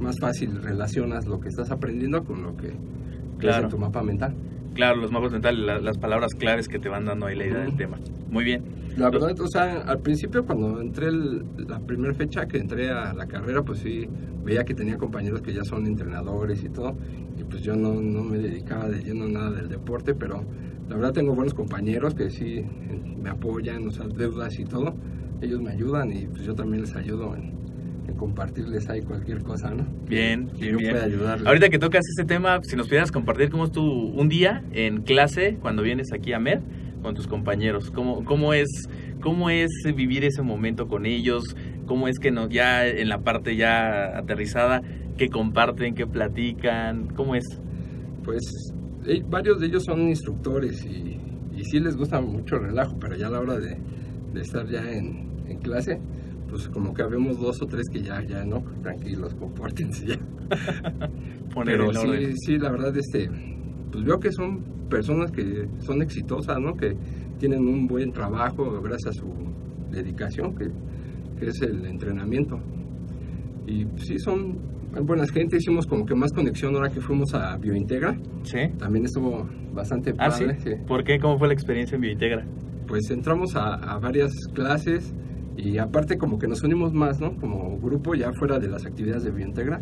más 0.00 0.18
fácil 0.20 0.62
relacionas 0.62 1.26
lo 1.26 1.40
que 1.40 1.48
estás 1.48 1.70
aprendiendo 1.70 2.24
con 2.24 2.42
lo 2.42 2.56
que 2.56 2.72
Claro. 3.38 3.58
es 3.58 3.64
en 3.64 3.70
tu 3.70 3.78
mapa 3.78 4.02
mental. 4.02 4.34
Claro, 4.74 4.96
los 5.00 5.10
mapas 5.12 5.32
mentales, 5.32 5.60
la- 5.64 5.80
las 5.80 5.98
palabras 5.98 6.32
claves 6.34 6.66
que 6.68 6.78
te 6.78 6.88
van 6.88 7.04
dando 7.04 7.26
ahí 7.26 7.36
la 7.36 7.46
idea 7.46 7.58
del 7.60 7.76
tema. 7.76 7.98
Muy 8.30 8.44
bien. 8.44 8.62
La 8.96 9.10
verdad, 9.10 9.38
o 9.40 9.48
sea, 9.48 9.80
al 9.82 9.98
principio 10.00 10.44
cuando 10.44 10.80
entré 10.80 11.08
el- 11.08 11.42
la 11.68 11.80
primera 11.80 12.14
fecha 12.14 12.46
que 12.46 12.58
entré 12.58 12.90
a 12.90 13.12
la 13.12 13.26
carrera, 13.26 13.62
pues 13.62 13.80
sí, 13.80 14.08
veía 14.44 14.64
que 14.64 14.74
tenía 14.74 14.96
compañeros 14.98 15.40
que 15.42 15.52
ya 15.52 15.64
son 15.64 15.86
entrenadores 15.86 16.62
y 16.62 16.68
todo, 16.68 16.94
y 17.38 17.42
pues 17.44 17.62
yo 17.62 17.74
no, 17.74 17.94
no 17.94 18.22
me 18.22 18.38
dedicaba 18.38 18.88
de 18.88 19.02
lleno 19.02 19.26
nada 19.28 19.50
del 19.50 19.68
deporte, 19.68 20.14
pero 20.14 20.44
la 20.88 20.96
verdad 20.96 21.12
tengo 21.12 21.34
buenos 21.34 21.54
compañeros 21.54 22.14
que 22.14 22.30
sí 22.30 22.58
eh, 22.58 22.66
me 23.20 23.30
apoyan, 23.30 23.88
o 23.88 23.90
sea, 23.90 24.06
deudas 24.06 24.58
y 24.60 24.64
todo, 24.64 24.94
ellos 25.40 25.60
me 25.60 25.70
ayudan 25.70 26.12
y 26.12 26.26
pues 26.26 26.44
yo 26.44 26.54
también 26.54 26.82
les 26.82 26.94
ayudo 26.94 27.34
en, 27.34 27.52
en 28.06 28.14
compartirles 28.16 28.88
ahí 28.90 29.00
cualquier 29.02 29.42
cosa, 29.42 29.70
¿no? 29.70 29.86
Bien, 30.08 30.46
Que 30.48 30.58
bien, 30.66 30.72
yo 30.72 30.78
bien. 30.78 30.90
pueda 30.92 31.04
ayudarles. 31.06 31.46
Ahorita 31.48 31.68
que 31.68 31.78
tocas 31.78 32.04
este 32.08 32.24
tema, 32.24 32.60
si 32.62 32.76
nos 32.76 32.86
pudieras 32.86 33.10
compartir 33.10 33.50
cómo 33.50 33.64
es 33.64 33.72
tu 33.72 33.82
un 33.82 34.28
día 34.28 34.62
en 34.72 35.02
clase 35.02 35.56
cuando 35.60 35.82
vienes 35.82 36.12
aquí 36.12 36.32
a 36.32 36.38
MED 36.38 36.60
con 37.04 37.14
tus 37.14 37.26
compañeros, 37.28 37.90
cómo, 37.90 38.24
cómo 38.24 38.54
es 38.54 38.88
cómo 39.20 39.50
es 39.50 39.70
vivir 39.94 40.24
ese 40.24 40.40
momento 40.40 40.88
con 40.88 41.04
ellos, 41.04 41.54
cómo 41.86 42.08
es 42.08 42.18
que 42.18 42.30
no, 42.30 42.48
ya 42.48 42.86
en 42.86 43.10
la 43.10 43.18
parte 43.18 43.56
ya 43.56 44.16
aterrizada, 44.16 44.80
que 45.18 45.28
comparten, 45.28 45.94
que 45.94 46.06
platican, 46.06 47.08
cómo 47.14 47.34
es. 47.34 47.44
Pues 48.24 48.42
eh, 49.06 49.22
varios 49.28 49.60
de 49.60 49.66
ellos 49.66 49.84
son 49.84 50.08
instructores 50.08 50.82
y, 50.86 51.20
y 51.54 51.64
sí 51.64 51.78
les 51.78 51.94
gusta 51.94 52.22
mucho 52.22 52.56
el 52.56 52.62
relajo, 52.62 52.98
pero 52.98 53.16
ya 53.16 53.26
a 53.26 53.30
la 53.30 53.40
hora 53.40 53.58
de, 53.58 53.76
de 54.32 54.40
estar 54.40 54.66
ya 54.66 54.90
en, 54.90 55.28
en 55.46 55.58
clase, 55.58 56.00
pues 56.48 56.68
como 56.68 56.94
que 56.94 57.02
habemos 57.02 57.38
dos 57.38 57.60
o 57.60 57.66
tres 57.66 57.86
que 57.90 58.02
ya, 58.02 58.22
ya 58.22 58.46
no, 58.46 58.64
tranquilos, 58.82 59.34
compórtense 59.38 60.06
ya. 60.06 60.18
Poner 61.52 61.76
Pero 61.76 61.92
sí, 61.92 62.08
orden. 62.08 62.36
sí, 62.38 62.58
la 62.58 62.70
verdad, 62.70 62.96
este, 62.96 63.30
pues 63.90 64.04
veo 64.04 64.18
que 64.18 64.32
son 64.32 64.73
personas 64.88 65.30
que 65.30 65.66
son 65.80 66.02
exitosas, 66.02 66.58
¿no? 66.60 66.74
Que 66.74 66.96
tienen 67.38 67.66
un 67.66 67.86
buen 67.86 68.12
trabajo 68.12 68.80
gracias 68.82 69.16
a 69.16 69.20
su 69.20 69.26
dedicación, 69.90 70.54
que, 70.54 70.70
que 71.38 71.48
es 71.48 71.60
el 71.62 71.84
entrenamiento. 71.86 72.58
Y 73.66 73.86
sí, 73.96 74.18
son 74.18 74.58
buenas 75.02 75.30
gente, 75.30 75.56
hicimos 75.56 75.86
como 75.86 76.04
que 76.06 76.14
más 76.14 76.32
conexión 76.32 76.74
ahora 76.76 76.90
que 76.90 77.00
fuimos 77.00 77.34
a 77.34 77.56
Biointegra. 77.56 78.16
¿Sí? 78.42 78.58
También 78.78 79.04
estuvo 79.06 79.48
bastante 79.72 80.14
Ah, 80.18 80.30
sí. 80.30 80.44
padre. 80.44 80.58
sí. 80.60 80.70
¿Por 80.86 81.02
qué? 81.04 81.18
¿Cómo 81.18 81.38
fue 81.38 81.48
la 81.48 81.54
experiencia 81.54 81.96
en 81.96 82.02
Biointegra? 82.02 82.44
Pues 82.86 83.10
entramos 83.10 83.56
a, 83.56 83.74
a 83.74 83.98
varias 83.98 84.32
clases 84.52 85.14
y 85.56 85.78
aparte 85.78 86.18
como 86.18 86.38
que 86.38 86.46
nos 86.46 86.62
unimos 86.62 86.92
más, 86.92 87.20
¿no? 87.20 87.34
Como 87.36 87.78
grupo 87.78 88.14
ya 88.14 88.32
fuera 88.34 88.58
de 88.58 88.68
las 88.68 88.84
actividades 88.86 89.24
de 89.24 89.30
Biointegra, 89.30 89.80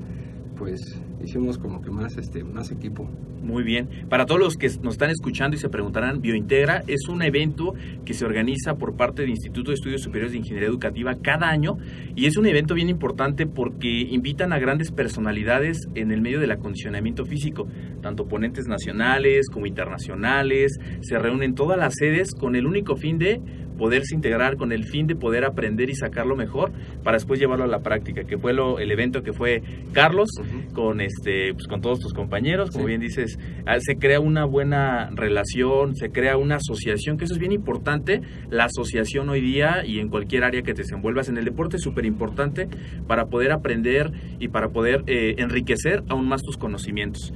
pues 0.62 0.96
hicimos 1.20 1.58
como 1.58 1.82
que 1.82 1.90
más, 1.90 2.16
este, 2.16 2.44
más 2.44 2.70
equipo. 2.70 3.10
Muy 3.42 3.64
bien. 3.64 3.88
Para 4.08 4.26
todos 4.26 4.40
los 4.40 4.56
que 4.56 4.68
nos 4.80 4.94
están 4.94 5.10
escuchando 5.10 5.56
y 5.56 5.58
se 5.58 5.68
preguntarán, 5.68 6.20
Biointegra 6.20 6.84
es 6.86 7.08
un 7.08 7.20
evento 7.22 7.74
que 8.04 8.14
se 8.14 8.24
organiza 8.24 8.76
por 8.76 8.94
parte 8.94 9.22
del 9.22 9.32
Instituto 9.32 9.72
de 9.72 9.74
Estudios 9.74 10.02
Superiores 10.02 10.30
de 10.30 10.38
Ingeniería 10.38 10.68
Educativa 10.68 11.16
cada 11.20 11.48
año 11.48 11.78
y 12.14 12.26
es 12.26 12.36
un 12.36 12.46
evento 12.46 12.74
bien 12.74 12.88
importante 12.88 13.44
porque 13.44 13.88
invitan 13.88 14.52
a 14.52 14.60
grandes 14.60 14.92
personalidades 14.92 15.88
en 15.96 16.12
el 16.12 16.20
medio 16.20 16.38
del 16.38 16.52
acondicionamiento 16.52 17.24
físico, 17.24 17.66
tanto 18.00 18.28
ponentes 18.28 18.68
nacionales 18.68 19.48
como 19.52 19.66
internacionales, 19.66 20.78
se 21.00 21.18
reúnen 21.18 21.56
todas 21.56 21.76
las 21.76 21.94
sedes 21.96 22.34
con 22.34 22.54
el 22.54 22.68
único 22.68 22.94
fin 22.94 23.18
de 23.18 23.40
poderse 23.76 24.14
integrar 24.14 24.56
con 24.56 24.72
el 24.72 24.84
fin 24.84 25.06
de 25.06 25.14
poder 25.16 25.44
aprender 25.44 25.90
y 25.90 25.94
sacarlo 25.94 26.36
mejor 26.36 26.72
para 27.02 27.16
después 27.16 27.40
llevarlo 27.40 27.64
a 27.64 27.68
la 27.68 27.80
práctica, 27.80 28.24
que 28.24 28.38
fue 28.38 28.52
lo, 28.52 28.78
el 28.78 28.90
evento 28.90 29.22
que 29.22 29.32
fue 29.32 29.62
Carlos 29.92 30.28
con 30.72 31.00
este 31.00 31.52
pues, 31.54 31.66
con 31.66 31.80
todos 31.80 31.98
tus 32.00 32.12
compañeros, 32.12 32.70
como 32.70 32.84
Sí. 32.84 32.88
bien 32.88 33.00
dices, 33.00 33.38
ah, 33.66 33.78
se 33.80 33.96
crea 33.96 34.20
una 34.20 34.44
buena 34.44 35.10
relación, 35.14 35.94
se 35.94 36.10
crea 36.10 36.36
una 36.36 36.56
asociación, 36.56 37.16
que 37.16 37.24
eso 37.24 37.34
es 37.34 37.40
bien 37.40 37.52
importante, 37.52 38.20
la 38.50 38.64
asociación 38.64 39.28
hoy 39.28 39.40
día 39.40 39.84
y 39.84 39.98
en 40.00 40.08
cualquier 40.08 40.44
área 40.44 40.62
que 40.62 40.74
te 40.74 40.82
desenvuelvas 40.82 41.28
en 41.28 41.38
el 41.38 41.44
deporte 41.44 41.76
es 41.76 41.82
súper 41.82 42.04
importante 42.04 42.68
para 43.06 43.26
poder 43.26 43.52
aprender 43.52 44.10
y 44.38 44.48
para 44.48 44.68
poder 44.70 45.02
eh, 45.06 45.34
enriquecer 45.38 46.02
aún 46.08 46.26
más 46.28 46.42
tus 46.42 46.56
conocimientos. 46.56 47.32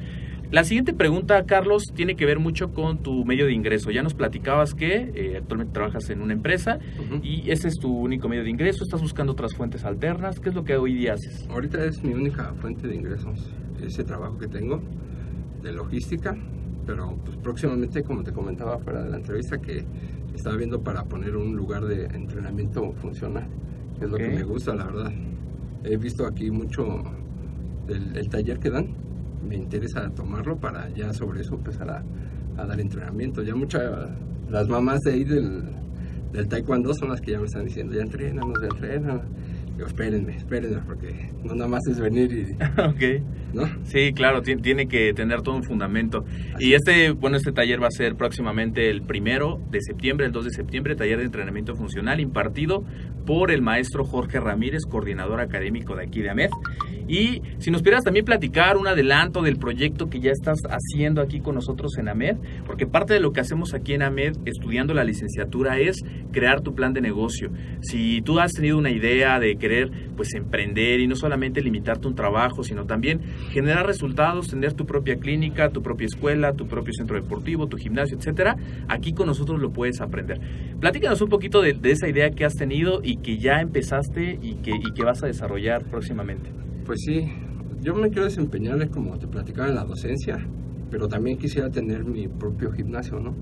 La 0.52 0.62
siguiente 0.62 0.94
pregunta, 0.94 1.44
Carlos, 1.44 1.86
tiene 1.94 2.14
que 2.14 2.24
ver 2.24 2.38
mucho 2.38 2.72
con 2.72 2.98
tu 2.98 3.24
medio 3.24 3.46
de 3.46 3.52
ingreso. 3.52 3.90
Ya 3.90 4.02
nos 4.02 4.14
platicabas 4.14 4.74
que 4.74 5.10
eh, 5.14 5.36
actualmente 5.38 5.72
trabajas 5.74 6.08
en 6.08 6.22
una 6.22 6.32
empresa 6.34 6.78
Ujú. 7.04 7.20
y 7.22 7.50
ese 7.50 7.66
es 7.68 7.74
tu 7.78 7.92
único 7.92 8.28
medio 8.28 8.44
de 8.44 8.50
ingreso. 8.50 8.84
¿Estás 8.84 9.02
buscando 9.02 9.32
otras 9.32 9.54
fuentes 9.54 9.84
alternas? 9.84 10.38
¿Qué 10.38 10.50
es 10.50 10.54
lo 10.54 10.62
que 10.64 10.76
hoy 10.76 10.94
día 10.94 11.14
haces? 11.14 11.46
Ahorita 11.50 11.84
es 11.84 12.02
mi 12.04 12.12
única 12.14 12.54
fuente 12.60 12.86
de 12.86 12.94
ingresos, 12.94 13.50
ese 13.84 14.04
trabajo 14.04 14.38
que 14.38 14.46
tengo 14.46 14.80
de 15.64 15.72
logística, 15.72 16.36
pero 16.86 17.16
pues 17.24 17.36
próximamente, 17.38 18.04
como 18.04 18.22
te 18.22 18.32
comentaba 18.32 18.78
fuera 18.78 19.02
de 19.02 19.10
la 19.10 19.16
entrevista, 19.16 19.58
que 19.58 19.84
estaba 20.32 20.54
viendo 20.56 20.80
para 20.80 21.02
poner 21.04 21.34
un 21.36 21.56
lugar 21.56 21.84
de 21.86 22.04
entrenamiento 22.06 22.92
funcional, 22.92 23.48
es 24.00 24.08
lo 24.08 24.14
Ok. 24.16 24.22
que 24.22 24.28
me 24.28 24.42
gusta, 24.44 24.74
la 24.76 24.84
verdad. 24.84 25.12
He 25.82 25.96
visto 25.96 26.24
aquí 26.24 26.52
mucho 26.52 27.02
del 27.88 28.16
el 28.16 28.28
taller 28.28 28.60
que 28.60 28.70
dan, 28.70 28.94
me 29.46 29.56
interesa 29.56 30.10
tomarlo 30.10 30.56
para 30.58 30.88
ya 30.90 31.12
sobre 31.12 31.40
eso 31.40 31.54
empezar 31.54 31.88
a, 31.90 32.04
a 32.60 32.66
dar 32.66 32.80
entrenamiento. 32.80 33.42
Ya 33.42 33.54
muchas, 33.54 33.82
las 34.50 34.68
mamás 34.68 35.00
de 35.00 35.12
ahí 35.12 35.24
del, 35.24 35.62
del 36.32 36.48
taekwondo 36.48 36.92
son 36.94 37.10
las 37.10 37.20
que 37.20 37.32
ya 37.32 37.38
me 37.38 37.46
están 37.46 37.64
diciendo, 37.64 37.94
ya 37.94 38.02
entrénanos, 38.02 38.54
ya 38.60 38.68
entrénanos. 38.68 39.22
Digo, 39.76 39.88
espérenme, 39.88 40.34
espérenme, 40.34 40.78
porque 40.86 41.30
no 41.44 41.54
nada 41.54 41.68
más 41.68 41.82
es 41.90 42.00
venir 42.00 42.32
y, 42.32 42.52
ok. 42.80 43.22
¿no? 43.52 43.68
Sí, 43.84 44.14
claro, 44.14 44.40
ti- 44.40 44.56
tiene 44.56 44.88
que 44.88 45.12
tener 45.12 45.42
todo 45.42 45.54
un 45.54 45.64
fundamento. 45.64 46.24
Así 46.54 46.68
Y 46.70 46.72
este, 46.74 47.10
bueno, 47.10 47.36
este 47.36 47.52
taller 47.52 47.82
va 47.82 47.88
a 47.88 47.90
ser 47.90 48.16
próximamente 48.16 48.88
el 48.88 49.02
primero 49.02 49.60
de 49.70 49.82
septiembre, 49.82 50.24
el 50.24 50.32
2 50.32 50.46
de 50.46 50.50
septiembre, 50.52 50.96
taller 50.96 51.18
de 51.18 51.24
entrenamiento 51.26 51.74
funcional 51.76 52.20
impartido 52.20 52.84
por 53.26 53.50
el 53.50 53.60
maestro 53.60 54.04
Jorge 54.06 54.40
Ramírez, 54.40 54.80
coordinador 54.88 55.40
académico 55.40 55.94
de 55.94 56.04
aquí 56.04 56.22
de 56.22 56.30
AMED. 56.30 56.48
Y 57.08 57.42
si 57.58 57.70
nos 57.70 57.82
pudieras 57.82 58.04
también 58.04 58.24
platicar 58.24 58.76
un 58.76 58.86
adelanto 58.86 59.42
del 59.42 59.56
proyecto 59.56 60.08
que 60.08 60.20
ya 60.20 60.30
estás 60.30 60.58
haciendo 60.68 61.20
aquí 61.20 61.40
con 61.40 61.54
nosotros 61.54 61.96
en 61.98 62.08
AMED, 62.08 62.36
porque 62.66 62.86
parte 62.86 63.14
de 63.14 63.20
lo 63.20 63.32
que 63.32 63.40
hacemos 63.40 63.74
aquí 63.74 63.94
en 63.94 64.02
AMED 64.02 64.36
estudiando 64.44 64.94
la 64.94 65.04
licenciatura 65.04 65.78
es 65.78 65.96
crear 66.32 66.60
tu 66.60 66.74
plan 66.74 66.92
de 66.92 67.00
negocio. 67.00 67.50
Si 67.80 68.22
tú 68.22 68.40
has 68.40 68.52
tenido 68.52 68.78
una 68.78 68.90
idea 68.90 69.38
de 69.38 69.56
querer 69.56 69.90
pues 70.16 70.34
emprender 70.34 71.00
y 71.00 71.06
no 71.06 71.14
solamente 71.14 71.60
limitarte 71.60 72.08
un 72.08 72.14
trabajo, 72.14 72.62
sino 72.62 72.86
también 72.86 73.20
generar 73.50 73.86
resultados, 73.86 74.48
tener 74.48 74.72
tu 74.72 74.86
propia 74.86 75.16
clínica, 75.16 75.70
tu 75.70 75.82
propia 75.82 76.06
escuela, 76.06 76.54
tu 76.54 76.66
propio 76.66 76.92
centro 76.92 77.20
deportivo, 77.20 77.66
tu 77.66 77.76
gimnasio, 77.76 78.16
etcétera, 78.16 78.56
aquí 78.88 79.12
con 79.12 79.26
nosotros 79.26 79.60
lo 79.60 79.70
puedes 79.72 80.00
aprender. 80.00 80.40
Platícanos 80.80 81.20
un 81.20 81.28
poquito 81.28 81.62
de, 81.62 81.76
esa 81.84 82.08
idea 82.08 82.30
que 82.30 82.44
has 82.44 82.54
tenido 82.54 83.00
y 83.02 83.18
que 83.18 83.38
ya 83.38 83.60
empezaste 83.60 84.38
y 84.42 84.56
que 84.56 85.04
vas 85.04 85.22
a 85.22 85.26
desarrollar 85.26 85.84
próximamente. 85.84 86.65
Pues 86.86 87.00
sí, 87.04 87.26
yo 87.82 87.96
me 87.96 88.08
quiero 88.10 88.26
desempeñar, 88.26 88.88
como 88.90 89.18
te 89.18 89.26
platicaba, 89.26 89.68
en 89.68 89.74
la 89.74 89.82
docencia, 89.82 90.38
pero 90.88 91.08
también 91.08 91.36
quisiera 91.36 91.68
tener 91.68 92.04
mi 92.04 92.28
propio 92.28 92.70
gimnasio, 92.70 93.18
¿no? 93.18 93.34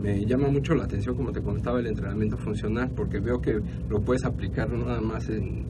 Me 0.00 0.24
llama 0.24 0.48
mucho 0.48 0.74
la 0.76 0.84
atención, 0.84 1.16
como 1.16 1.32
te 1.32 1.42
comentaba, 1.42 1.80
el 1.80 1.88
entrenamiento 1.88 2.36
funcional, 2.36 2.92
porque 2.94 3.18
veo 3.18 3.40
que 3.40 3.60
lo 3.88 4.00
puedes 4.02 4.24
aplicar 4.24 4.70
no 4.70 4.84
nada 4.84 5.00
más 5.00 5.28
en, 5.28 5.64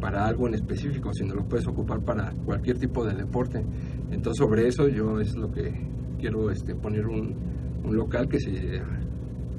para 0.00 0.26
algo 0.26 0.48
en 0.48 0.54
específico, 0.54 1.12
sino 1.14 1.36
lo 1.36 1.44
puedes 1.44 1.68
ocupar 1.68 2.00
para 2.00 2.32
cualquier 2.44 2.78
tipo 2.78 3.04
de 3.04 3.14
deporte. 3.14 3.64
Entonces, 4.10 4.38
sobre 4.38 4.66
eso 4.66 4.88
yo 4.88 5.20
es 5.20 5.36
lo 5.36 5.52
que 5.52 5.72
quiero 6.18 6.50
este, 6.50 6.74
poner 6.74 7.06
un, 7.06 7.36
un 7.84 7.96
local 7.96 8.28
que 8.28 8.40
se 8.40 8.50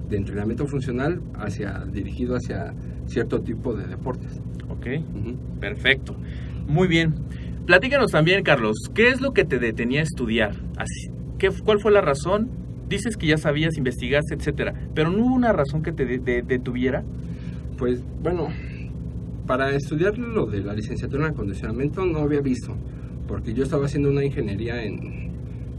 de 0.10 0.18
entrenamiento 0.18 0.68
funcional 0.68 1.22
hacia 1.36 1.86
dirigido 1.86 2.36
hacia 2.36 2.74
cierto 3.06 3.40
tipo 3.40 3.74
de 3.74 3.88
deportes. 3.88 4.42
¿Ok? 4.70 4.88
Ujú. 5.16 5.60
Perfecto. 5.60 6.16
Muy 6.68 6.88
bien. 6.88 7.14
Platícanos 7.66 8.12
también, 8.12 8.44
Carlos, 8.44 8.76
¿qué 8.94 9.10
es 9.10 9.22
lo 9.22 9.32
que 9.34 9.46
te 9.46 9.60
detenía 9.60 10.02
a 10.02 10.04
estudiar? 10.04 10.56
Así, 10.78 11.10
¿qué, 11.38 11.50
¿Cuál 11.64 11.80
fue 11.80 11.92
la 11.92 12.02
razón? 12.02 12.50
Dices 12.90 13.16
que 13.16 13.28
ya 13.28 13.38
sabías, 13.38 13.78
investigaste, 13.78 14.36
etcétera, 14.36 14.74
pero 14.94 15.10
no 15.10 15.26
hubo 15.26 15.36
una 15.36 15.54
razón 15.54 15.82
que 15.82 15.92
te 15.94 16.06
de- 16.06 16.20
de- 16.20 16.42
detuviera. 16.42 17.04
Pues 17.78 18.04
bueno, 18.22 18.50
para 19.48 19.72
estudiar 19.76 20.18
lo 20.18 20.46
de 20.46 20.62
la 20.64 20.74
licenciatura 20.74 21.28
en 21.28 21.34
acondicionamiento 21.34 22.06
no 22.06 22.20
había 22.20 22.42
visto, 22.42 22.76
porque 23.28 23.54
yo 23.54 23.64
estaba 23.64 23.86
haciendo 23.86 24.10
una 24.10 24.24
ingeniería 24.26 24.84
en, 24.84 25.32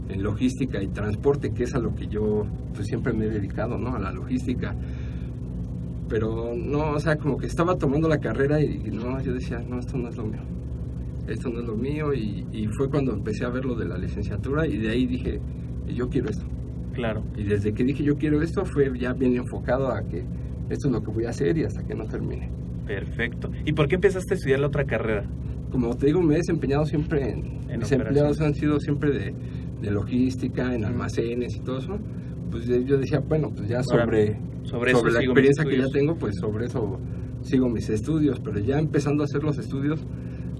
en 0.09 0.23
logística 0.23 0.81
y 0.81 0.87
transporte, 0.87 1.51
que 1.53 1.63
es 1.63 1.75
a 1.75 1.79
lo 1.79 1.95
que 1.95 2.07
yo 2.07 2.45
pues, 2.73 2.87
siempre 2.87 3.13
me 3.13 3.25
he 3.25 3.29
dedicado, 3.29 3.77
¿no? 3.77 3.95
A 3.95 3.99
la 3.99 4.11
logística. 4.11 4.75
Pero 6.09 6.53
no, 6.55 6.91
o 6.91 6.99
sea, 6.99 7.17
como 7.17 7.37
que 7.37 7.47
estaba 7.47 7.77
tomando 7.77 8.07
la 8.07 8.19
carrera 8.19 8.61
y, 8.61 8.81
y 8.85 8.91
no, 8.91 9.19
yo 9.21 9.33
decía, 9.33 9.59
no, 9.67 9.79
esto 9.79 9.97
no 9.97 10.09
es 10.09 10.17
lo 10.17 10.25
mío. 10.25 10.41
Esto 11.27 11.49
no 11.49 11.59
es 11.59 11.65
lo 11.65 11.75
mío 11.75 12.13
y, 12.13 12.45
y 12.51 12.67
fue 12.67 12.89
cuando 12.89 13.13
empecé 13.13 13.45
a 13.45 13.49
ver 13.49 13.65
lo 13.65 13.75
de 13.75 13.85
la 13.85 13.97
licenciatura 13.97 14.67
y 14.67 14.77
de 14.77 14.89
ahí 14.89 15.05
dije, 15.05 15.39
yo 15.87 16.07
quiero 16.09 16.29
esto. 16.29 16.45
Claro. 16.93 17.23
Y 17.35 17.43
desde 17.43 17.73
que 17.73 17.83
dije 17.83 18.03
yo 18.03 18.15
quiero 18.15 18.41
esto 18.41 18.63
fue 18.65 18.91
ya 18.97 19.13
bien 19.13 19.35
enfocado 19.35 19.91
a 19.91 20.01
que 20.03 20.23
esto 20.69 20.87
es 20.87 20.93
lo 20.93 21.03
que 21.03 21.11
voy 21.11 21.25
a 21.25 21.29
hacer 21.29 21.57
y 21.57 21.63
hasta 21.63 21.83
que 21.83 21.95
no 21.95 22.05
termine. 22.05 22.49
Perfecto. 22.85 23.49
¿Y 23.65 23.73
por 23.73 23.87
qué 23.87 23.95
empezaste 23.95 24.33
a 24.33 24.37
estudiar 24.37 24.59
la 24.59 24.67
otra 24.67 24.85
carrera? 24.85 25.27
como 25.75 25.93
te 25.95 26.05
digo, 26.05 26.21
me 26.21 26.35
he 26.35 26.37
desempeñado 26.37 26.85
siempre 26.85 27.31
en, 27.31 27.69
En 27.69 27.79
mis 27.79 27.91
empleados 27.91 28.39
han 28.39 28.53
sido 28.53 28.79
siempre 28.79 29.11
de, 29.11 29.33
de 29.81 29.91
logística, 29.91 30.73
en 30.73 30.85
almacenes 30.85 31.53
y 31.55 31.59
todo 31.59 31.79
eso. 31.79 31.99
Pues 32.49 32.69
eh, 32.69 32.85
yo 32.85 32.97
decía, 32.97 33.19
bueno, 33.19 33.51
pues 33.53 33.67
ya 33.67 33.79
Ahora, 33.79 34.05
sobre, 34.05 34.39
sobre 34.63 34.91
eso 34.91 35.05
la 35.05 35.19
experiencia 35.19 35.65
que 35.65 35.77
ya 35.77 35.87
tengo, 35.91 36.15
pues 36.15 36.35
sobre 36.39 36.67
eso 36.67 36.97
sigo 37.41 37.67
mis 37.67 37.89
estudios, 37.89 38.39
pero 38.39 38.59
ya 38.59 38.79
empezando 38.79 39.23
a 39.23 39.25
hacer 39.25 39.43
los 39.43 39.57
estudios, 39.57 40.05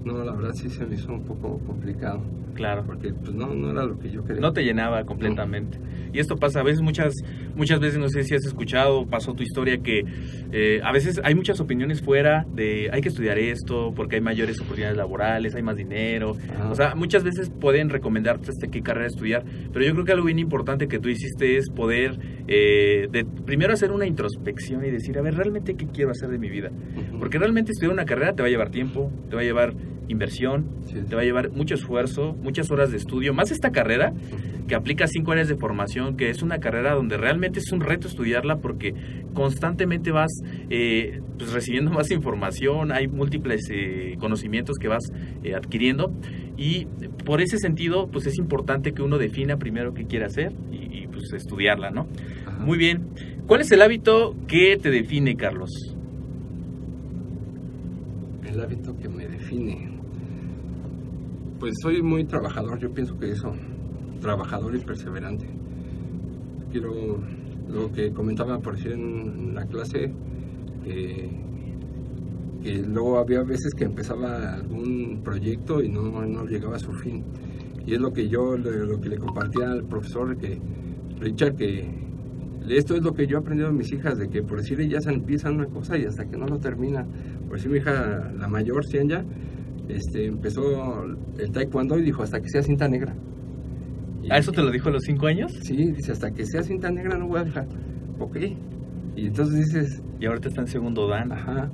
no, 0.06 0.24
la 0.24 0.32
verdad 0.32 0.52
sí 0.54 0.70
se 0.70 0.86
me 0.86 0.94
hizo 0.94 1.12
un 1.12 1.24
poco 1.24 1.58
complicado, 1.66 2.22
Claro. 2.54 2.84
porque 2.86 3.12
pues 3.12 3.34
no, 3.34 3.52
no 3.54 3.70
era 3.72 3.84
lo 3.84 3.98
que 3.98 4.08
yo 4.10 4.24
quería. 4.24 4.40
No 4.40 4.52
te 4.52 4.62
llenaba 4.62 5.04
completamente. 5.04 5.78
Y 6.12 6.20
esto 6.20 6.36
pasa 6.36 6.60
a 6.60 6.62
veces, 6.62 6.80
muchas, 6.80 7.12
muchas 7.54 7.80
veces, 7.80 7.98
no 7.98 8.08
sé 8.08 8.22
si 8.22 8.34
has 8.34 8.46
escuchado, 8.46 9.06
pasó 9.06 9.34
tu 9.34 9.42
historia, 9.42 9.78
que 9.78 10.04
eh, 10.52 10.80
a 10.82 10.92
veces 10.92 11.20
hay 11.24 11.34
muchas 11.34 11.60
opiniones 11.60 12.00
fuera 12.00 12.46
de 12.54 12.88
hay 12.92 13.02
que 13.02 13.08
estudiar 13.08 13.36
esto 13.38 13.92
porque 13.94 14.16
hay 14.16 14.22
mayores 14.22 14.58
oportunidades 14.60 14.96
laborales, 14.96 15.54
hay 15.54 15.62
más 15.62 15.76
dinero. 15.76 16.36
O 16.70 16.74
sea, 16.74 16.94
muchas 16.94 17.24
veces 17.24 17.50
pueden 17.50 17.90
recomendarte 17.90 18.50
hasta 18.50 18.68
qué 18.68 18.82
carrera 18.82 19.08
estudiar, 19.08 19.44
pero 19.72 19.84
yo 19.84 19.92
creo 19.92 20.04
que 20.04 20.12
algo 20.12 20.24
bien 20.26 20.38
importante 20.38 20.88
que 20.88 20.98
tú 20.98 21.08
hiciste 21.08 21.58
es 21.58 21.68
poder 21.68 22.18
eh, 22.48 23.08
de, 23.10 23.24
primero 23.24 23.74
hacer 23.74 23.90
una 23.90 24.06
introspección 24.06 24.84
y 24.84 24.90
decir, 24.90 25.18
a 25.18 25.22
ver, 25.22 25.34
realmente 25.34 25.74
qué 25.74 25.86
quiero 25.88 26.12
hacer 26.12 26.30
de 26.30 26.38
mi 26.38 26.48
vida. 26.48 26.70
Porque 27.18 27.38
realmente 27.38 27.72
estudiar 27.72 27.92
una 27.92 28.04
carrera 28.06 28.34
te 28.34 28.42
va 28.42 28.46
a 28.48 28.50
llevar 28.50 28.70
tiempo, 28.70 29.10
te 29.28 29.34
va 29.36 29.42
a 29.42 29.44
llevar 29.44 29.74
inversión, 30.08 30.66
Sí. 30.86 30.96
te 31.08 31.14
va 31.14 31.22
a 31.22 31.24
llevar 31.24 31.50
mucho 31.50 31.74
esfuerzo, 31.74 32.34
muchas 32.42 32.70
horas 32.70 32.90
de 32.90 32.96
estudio, 32.96 33.34
más 33.34 33.50
esta 33.50 33.70
carrera 33.70 34.12
que 34.68 34.74
aplica 34.74 35.06
cinco 35.06 35.32
áreas 35.32 35.48
de 35.48 35.56
formación, 35.56 36.16
que 36.16 36.28
es 36.30 36.42
una 36.42 36.58
carrera 36.58 36.94
donde 36.94 37.16
realmente 37.16 37.60
es 37.60 37.70
un 37.72 37.80
reto 37.80 38.08
estudiarla 38.08 38.58
porque 38.58 38.94
constantemente 39.32 40.10
vas 40.10 40.32
eh, 40.70 41.20
pues, 41.38 41.52
recibiendo 41.52 41.90
más 41.92 42.10
información, 42.10 42.90
hay 42.92 43.06
múltiples 43.08 43.68
eh, 43.70 44.16
conocimientos 44.18 44.76
que 44.78 44.88
vas 44.88 45.12
eh, 45.44 45.54
adquiriendo 45.54 46.12
y 46.56 46.86
por 47.24 47.40
ese 47.40 47.58
sentido 47.58 48.08
pues 48.10 48.26
es 48.26 48.38
importante 48.38 48.92
que 48.92 49.02
uno 49.02 49.18
defina 49.18 49.56
primero 49.56 49.94
qué 49.94 50.06
quiere 50.06 50.24
hacer 50.24 50.52
y, 50.72 51.02
y, 51.02 51.06
pues 51.06 51.32
estudiarla, 51.32 51.90
¿no? 51.90 52.06
Ajá. 52.46 52.58
Muy 52.64 52.78
bien. 52.78 53.06
¿Cuál 53.46 53.60
es 53.60 53.70
el 53.70 53.82
hábito 53.82 54.34
que 54.48 54.76
te 54.76 54.90
define, 54.90 55.36
Carlos? 55.36 55.70
El 58.48 58.60
hábito 58.60 58.96
que 58.96 59.08
me 59.08 59.26
define. 59.28 59.95
Pues 61.58 61.72
soy 61.80 62.02
muy 62.02 62.24
trabajador, 62.24 62.78
yo 62.78 62.92
pienso 62.92 63.18
que 63.18 63.30
eso, 63.30 63.52
trabajador 64.20 64.74
y 64.76 64.80
perseverante. 64.80 65.48
Quiero, 66.70 66.92
lo 67.68 67.90
que 67.92 68.12
comentaba 68.12 68.58
por 68.58 68.76
decir 68.76 68.92
en 68.92 69.54
la 69.54 69.64
clase, 69.64 70.12
que, 70.84 71.44
luego 72.86 73.18
había 73.18 73.42
veces 73.42 73.72
que 73.74 73.84
empezaba 73.84 74.54
algún 74.54 75.22
proyecto 75.24 75.82
y 75.82 75.88
no, 75.88 76.26
no 76.26 76.44
llegaba 76.44 76.76
a 76.76 76.78
su 76.78 76.92
fin. 76.92 77.24
Y 77.86 77.94
es 77.94 78.00
lo 78.00 78.12
que 78.12 78.28
yo, 78.28 78.56
lo 78.58 79.00
que 79.00 79.08
le 79.08 79.16
compartía 79.16 79.70
al 79.70 79.84
profesor, 79.84 80.36
que 80.36 80.60
Richard, 81.20 81.56
que 81.56 81.88
esto 82.68 82.96
es 82.96 83.02
lo 83.02 83.14
que 83.14 83.26
yo 83.26 83.38
he 83.38 83.40
aprendido 83.40 83.68
de 83.68 83.74
mis 83.74 83.92
hijas, 83.92 84.18
de 84.18 84.28
que 84.28 84.42
por 84.42 84.58
decir 84.58 84.80
ellas 84.80 85.06
empiezan 85.06 85.54
una 85.54 85.66
cosa 85.66 85.96
y 85.96 86.04
hasta 86.04 86.26
que 86.26 86.36
no 86.36 86.46
lo 86.46 86.58
termina. 86.58 87.06
Por 87.46 87.56
decir 87.56 87.70
mi 87.70 87.78
hija, 87.78 88.32
la 88.36 88.48
mayor, 88.48 88.84
Cianya, 88.84 89.24
este, 89.88 90.26
empezó 90.26 91.04
el 91.38 91.50
taekwondo 91.52 91.98
y 91.98 92.02
dijo 92.02 92.22
hasta 92.22 92.40
que 92.40 92.48
sea 92.48 92.62
cinta 92.62 92.88
negra. 92.88 93.14
Y- 94.22 94.30
¿A 94.30 94.38
eso 94.38 94.52
te 94.52 94.62
lo 94.62 94.70
dijo 94.70 94.88
a 94.88 94.92
los 94.92 95.02
cinco 95.04 95.26
años? 95.26 95.52
Sí, 95.62 95.76
dice 95.92 96.12
hasta 96.12 96.30
que 96.32 96.44
sea 96.46 96.62
cinta 96.62 96.90
negra 96.90 97.16
no 97.18 97.28
voy 97.28 97.40
a 97.40 97.44
dejar. 97.44 97.66
Ok. 98.18 98.36
Y 99.16 99.26
entonces 99.26 99.66
dices, 99.66 100.02
Y 100.20 100.26
ahorita 100.26 100.48
está 100.48 100.62
en 100.62 100.66
segundo 100.68 101.06
dan. 101.08 101.30
ajá. 101.32 101.70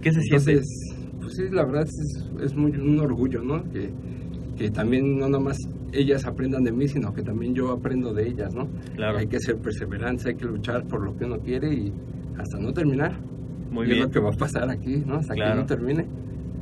¿Qué 0.00 0.12
se 0.12 0.20
siente? 0.22 0.60
Pues 1.20 1.34
sí, 1.36 1.42
la 1.50 1.64
verdad 1.64 1.84
es, 1.84 2.30
es 2.42 2.54
muy 2.54 2.72
un 2.72 2.98
orgullo, 3.00 3.42
¿no? 3.42 3.62
Que, 3.70 3.90
que 4.56 4.70
también 4.70 5.18
no 5.18 5.28
nomás 5.28 5.56
ellas 5.92 6.26
aprendan 6.26 6.64
de 6.64 6.72
mí, 6.72 6.88
sino 6.88 7.14
que 7.14 7.22
también 7.22 7.54
yo 7.54 7.70
aprendo 7.72 8.12
de 8.12 8.28
ellas, 8.28 8.54
¿no? 8.54 8.68
Claro. 8.96 9.18
Hay 9.18 9.26
que 9.28 9.38
ser 9.40 9.56
perseverante, 9.58 10.28
hay 10.30 10.34
que 10.34 10.44
luchar 10.44 10.84
por 10.86 11.02
lo 11.04 11.16
que 11.16 11.24
uno 11.24 11.38
quiere 11.38 11.72
y 11.72 11.92
hasta 12.38 12.58
no 12.58 12.72
terminar. 12.72 13.18
Muy 13.70 13.86
Y 13.86 13.90
es 13.90 13.94
bien. 13.96 14.06
lo 14.06 14.10
que 14.10 14.20
va 14.20 14.30
a 14.30 14.36
pasar 14.36 14.68
aquí, 14.70 15.02
¿no? 15.06 15.14
Hasta 15.16 15.34
Claro. 15.34 15.52
que 15.54 15.60
no 15.60 15.66
termine. 15.66 16.06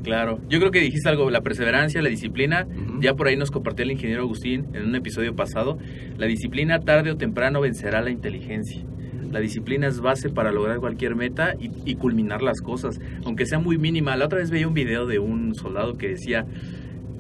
Claro. 0.02 0.40
Yo 0.48 0.58
creo 0.58 0.70
que 0.70 0.80
dijiste 0.80 1.08
algo, 1.08 1.30
la 1.30 1.42
perseverancia, 1.42 2.02
la 2.02 2.08
disciplina. 2.08 2.66
Ya 3.00 3.14
por 3.14 3.28
ahí 3.28 3.36
nos 3.36 3.50
compartió 3.50 3.84
el 3.84 3.92
ingeniero 3.92 4.22
Agustín 4.22 4.66
en 4.74 4.84
un 4.84 4.94
episodio 4.94 5.34
pasado. 5.34 5.78
La 6.18 6.26
disciplina 6.26 6.80
tarde 6.80 7.10
o 7.10 7.16
temprano 7.16 7.60
vencerá 7.60 8.00
la 8.02 8.10
inteligencia. 8.10 8.82
La 9.30 9.40
disciplina 9.40 9.86
es 9.86 10.00
base 10.00 10.28
para 10.28 10.52
lograr 10.52 10.78
cualquier 10.78 11.14
meta 11.14 11.54
y, 11.58 11.70
y 11.90 11.94
culminar 11.94 12.42
las 12.42 12.60
cosas, 12.60 13.00
aunque 13.24 13.46
sea 13.46 13.58
muy 13.58 13.78
mínima. 13.78 14.16
La 14.16 14.26
otra 14.26 14.40
vez 14.40 14.50
veía 14.50 14.68
un 14.68 14.74
video 14.74 15.06
de 15.06 15.18
un 15.18 15.54
soldado 15.54 15.96
que 15.96 16.08
decía 16.08 16.44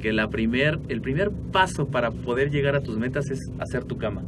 que 0.00 0.12
la 0.12 0.28
primer, 0.28 0.78
el 0.88 1.00
primer 1.00 1.30
paso 1.30 1.86
para 1.88 2.10
poder 2.10 2.50
llegar 2.50 2.74
a 2.74 2.80
tus 2.80 2.98
metas 2.98 3.30
es 3.30 3.40
hacer 3.60 3.84
tu 3.84 3.96
cama 3.96 4.22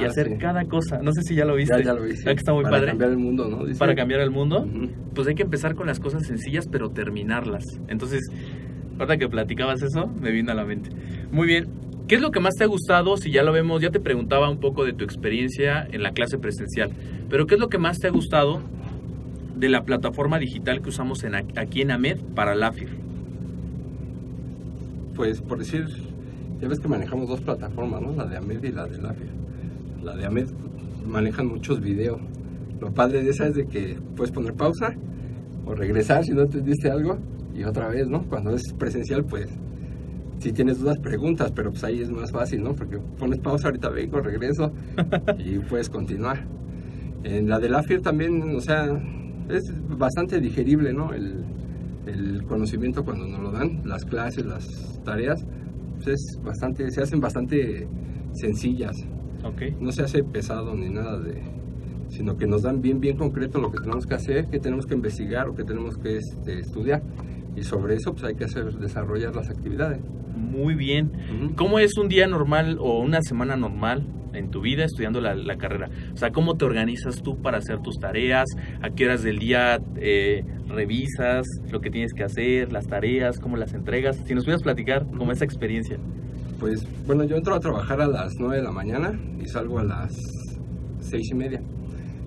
y 0.00 0.04
Ah, 0.04 0.08
hacer 0.08 0.28
sí. 0.28 0.34
cada 0.38 0.64
cosa. 0.66 1.00
No 1.02 1.12
sé 1.12 1.22
si 1.22 1.34
ya 1.34 1.44
lo 1.44 1.54
viste. 1.54 1.76
Ya, 1.78 1.84
ya 1.84 1.94
lo 1.94 2.02
vi. 2.02 2.12
sí. 2.12 2.18
¿Verdad 2.18 2.32
que 2.32 2.38
está 2.38 2.52
muy 2.52 2.62
Para 2.64 2.76
padre? 2.76 2.88
cambiar 2.88 3.10
el 3.10 3.18
mundo, 3.18 3.48
¿no? 3.48 3.64
Dice. 3.64 3.78
Para 3.78 3.94
cambiar 3.94 4.20
el 4.20 4.30
mundo 4.30 4.66
pues 5.14 5.28
hay 5.28 5.34
que 5.34 5.42
empezar 5.42 5.74
con 5.74 5.86
las 5.86 6.00
cosas 6.00 6.26
sencillas, 6.26 6.66
pero 6.70 6.90
terminarlas. 6.90 7.64
Entonces, 7.88 8.20
ahorita 8.98 9.16
que 9.18 9.28
platicabas 9.28 9.82
eso, 9.82 10.06
me 10.20 10.30
vino 10.30 10.52
a 10.52 10.54
la 10.54 10.64
mente. 10.64 10.90
Muy 11.30 11.46
bien. 11.46 11.66
¿Qué 12.08 12.16
es 12.16 12.20
lo 12.20 12.30
que 12.30 12.40
más 12.40 12.54
te 12.56 12.64
ha 12.64 12.66
gustado? 12.66 13.16
Si 13.16 13.30
ya 13.30 13.42
lo 13.42 13.52
vemos, 13.52 13.80
ya 13.80 13.90
te 13.90 14.00
preguntaba 14.00 14.50
un 14.50 14.58
poco 14.58 14.84
de 14.84 14.92
tu 14.92 15.04
experiencia 15.04 15.86
en 15.90 16.02
la 16.02 16.12
clase 16.12 16.36
presencial, 16.38 16.90
pero 17.30 17.46
¿qué 17.46 17.54
es 17.54 17.60
lo 17.60 17.68
que 17.68 17.78
más 17.78 17.98
te 17.98 18.08
ha 18.08 18.10
gustado 18.10 18.60
de 19.56 19.68
la 19.68 19.84
plataforma 19.84 20.38
digital 20.38 20.82
que 20.82 20.88
usamos 20.88 21.22
en, 21.24 21.34
aquí 21.36 21.80
en 21.82 21.90
AMED 21.92 22.18
para 22.34 22.54
la 22.54 22.66
AFIR? 22.68 22.88
Pues 25.14 25.40
por 25.42 25.58
decir, 25.58 25.86
ya 26.60 26.68
ves 26.68 26.80
que 26.80 26.88
manejamos 26.88 27.28
dos 27.28 27.40
plataformas, 27.40 28.02
¿no? 28.02 28.12
La 28.16 28.24
de 28.26 28.36
AMED 28.36 28.64
y 28.64 28.72
la 28.72 28.86
de 28.86 28.98
LAFIA. 29.00 29.26
La 30.02 30.16
de 30.16 30.26
AMED 30.26 30.48
manejan 31.06 31.46
muchos 31.46 31.80
videos. 31.80 32.20
Lo 32.80 32.92
padre 32.92 33.22
de 33.22 33.30
esa 33.30 33.46
es 33.46 33.54
de 33.54 33.66
que 33.66 33.98
puedes 34.16 34.32
poner 34.32 34.54
pausa 34.54 34.94
o 35.64 35.74
regresar 35.74 36.24
si 36.24 36.32
no 36.32 36.42
entendiste 36.42 36.90
algo 36.90 37.18
y 37.54 37.64
otra 37.64 37.88
vez, 37.88 38.08
¿no? 38.08 38.24
Cuando 38.28 38.50
es 38.54 38.72
presencial, 38.72 39.24
pues 39.24 39.48
si 40.38 40.52
tienes 40.52 40.80
dudas, 40.80 40.98
preguntas, 40.98 41.52
pero 41.52 41.70
pues 41.70 41.84
ahí 41.84 42.00
es 42.00 42.10
más 42.10 42.32
fácil, 42.32 42.64
¿no? 42.64 42.74
Porque 42.74 42.98
pones 42.98 43.38
pausa, 43.38 43.68
ahorita 43.68 43.90
vengo, 43.90 44.20
regreso 44.20 44.72
y 45.38 45.58
puedes 45.60 45.88
continuar. 45.88 46.44
En 47.22 47.48
la 47.48 47.60
de 47.60 47.68
LAFIR 47.68 48.00
también, 48.00 48.56
o 48.56 48.60
sea, 48.60 48.86
es 49.48 49.72
bastante 49.96 50.40
digerible, 50.40 50.92
¿no? 50.92 51.12
El, 51.12 51.44
el 52.06 52.42
conocimiento 52.44 53.04
cuando 53.04 53.28
nos 53.28 53.40
lo 53.40 53.52
dan, 53.52 53.82
las 53.84 54.04
clases, 54.04 54.44
las 54.44 54.66
tareas, 55.04 55.46
pues 55.94 56.08
es 56.08 56.40
bastante, 56.42 56.90
se 56.90 57.02
hacen 57.02 57.20
bastante 57.20 57.86
sencillas, 58.32 58.96
Ok. 59.44 59.80
no 59.80 59.92
se 59.92 60.02
hace 60.02 60.22
pesado 60.22 60.74
ni 60.74 60.88
nada 60.88 61.18
de, 61.18 61.42
sino 62.12 62.36
que 62.36 62.46
nos 62.46 62.62
dan 62.62 62.82
bien, 62.82 63.00
bien 63.00 63.16
concreto 63.16 63.58
lo 63.58 63.72
que 63.72 63.78
tenemos 63.78 64.06
que 64.06 64.14
hacer, 64.14 64.46
que 64.48 64.60
tenemos 64.60 64.86
que 64.86 64.94
investigar 64.94 65.48
o 65.48 65.54
que 65.54 65.64
tenemos 65.64 65.96
que 65.96 66.18
este, 66.18 66.60
estudiar. 66.60 67.02
Y 67.56 67.64
sobre 67.64 67.96
eso 67.96 68.12
pues 68.12 68.24
hay 68.24 68.34
que 68.34 68.44
hacer, 68.44 68.72
desarrollar 68.74 69.34
las 69.34 69.50
actividades. 69.50 70.00
Muy 70.36 70.74
bien. 70.74 71.12
Ujú. 71.36 71.54
¿Cómo 71.54 71.78
es 71.78 71.96
un 71.96 72.08
día 72.08 72.26
normal 72.26 72.78
o 72.80 73.00
una 73.00 73.20
semana 73.22 73.56
normal 73.56 74.06
en 74.32 74.50
tu 74.50 74.60
vida 74.60 74.84
estudiando 74.84 75.20
la, 75.20 75.34
la 75.34 75.56
carrera? 75.56 75.90
O 76.12 76.16
sea, 76.16 76.32
¿cómo 76.32 76.56
te 76.56 76.64
organizas 76.64 77.22
tú 77.22 77.40
para 77.40 77.58
hacer 77.58 77.80
tus 77.80 77.98
tareas? 77.98 78.46
¿A 78.80 78.90
qué 78.90 79.06
horas 79.06 79.22
del 79.22 79.38
día 79.38 79.80
eh, 79.96 80.44
revisas 80.68 81.46
lo 81.70 81.80
que 81.80 81.90
tienes 81.90 82.12
que 82.14 82.24
hacer, 82.24 82.72
las 82.72 82.86
tareas, 82.86 83.38
cómo 83.38 83.56
las 83.56 83.74
entregas? 83.74 84.16
Si 84.24 84.34
nos 84.34 84.44
pudieras 84.44 84.62
platicar 84.62 85.06
como 85.16 85.32
esa 85.32 85.44
experiencia. 85.44 85.98
Pues 86.62 86.86
bueno, 87.08 87.24
yo 87.24 87.34
entro 87.34 87.56
a 87.56 87.58
trabajar 87.58 88.00
a 88.00 88.06
las 88.06 88.34
9 88.38 88.58
de 88.58 88.62
la 88.62 88.70
mañana 88.70 89.18
y 89.42 89.48
salgo 89.48 89.80
a 89.80 89.82
las 89.82 90.12
seis 91.00 91.28
y 91.32 91.34
media. 91.34 91.60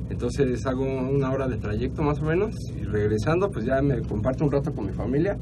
Entonces 0.10 0.66
hago 0.66 0.84
una 0.84 1.32
hora 1.32 1.48
de 1.48 1.56
trayecto 1.56 2.04
más 2.04 2.20
o 2.20 2.24
menos 2.24 2.54
y 2.78 2.84
regresando 2.84 3.50
pues 3.50 3.64
ya 3.64 3.82
me 3.82 4.02
comparto 4.02 4.44
un 4.44 4.52
rato 4.52 4.74
con 4.74 4.88
mi 4.88 4.92
familia 4.92 5.38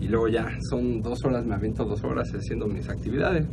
y 0.00 0.06
luego 0.06 0.28
ya 0.28 0.56
son 0.70 1.02
dos 1.02 1.18
horas, 1.24 1.44
me 1.46 1.56
avento 1.56 1.84
dos 1.84 2.04
horas 2.04 2.32
haciendo 2.32 2.68
mis 2.68 2.88
actividades, 2.88 3.44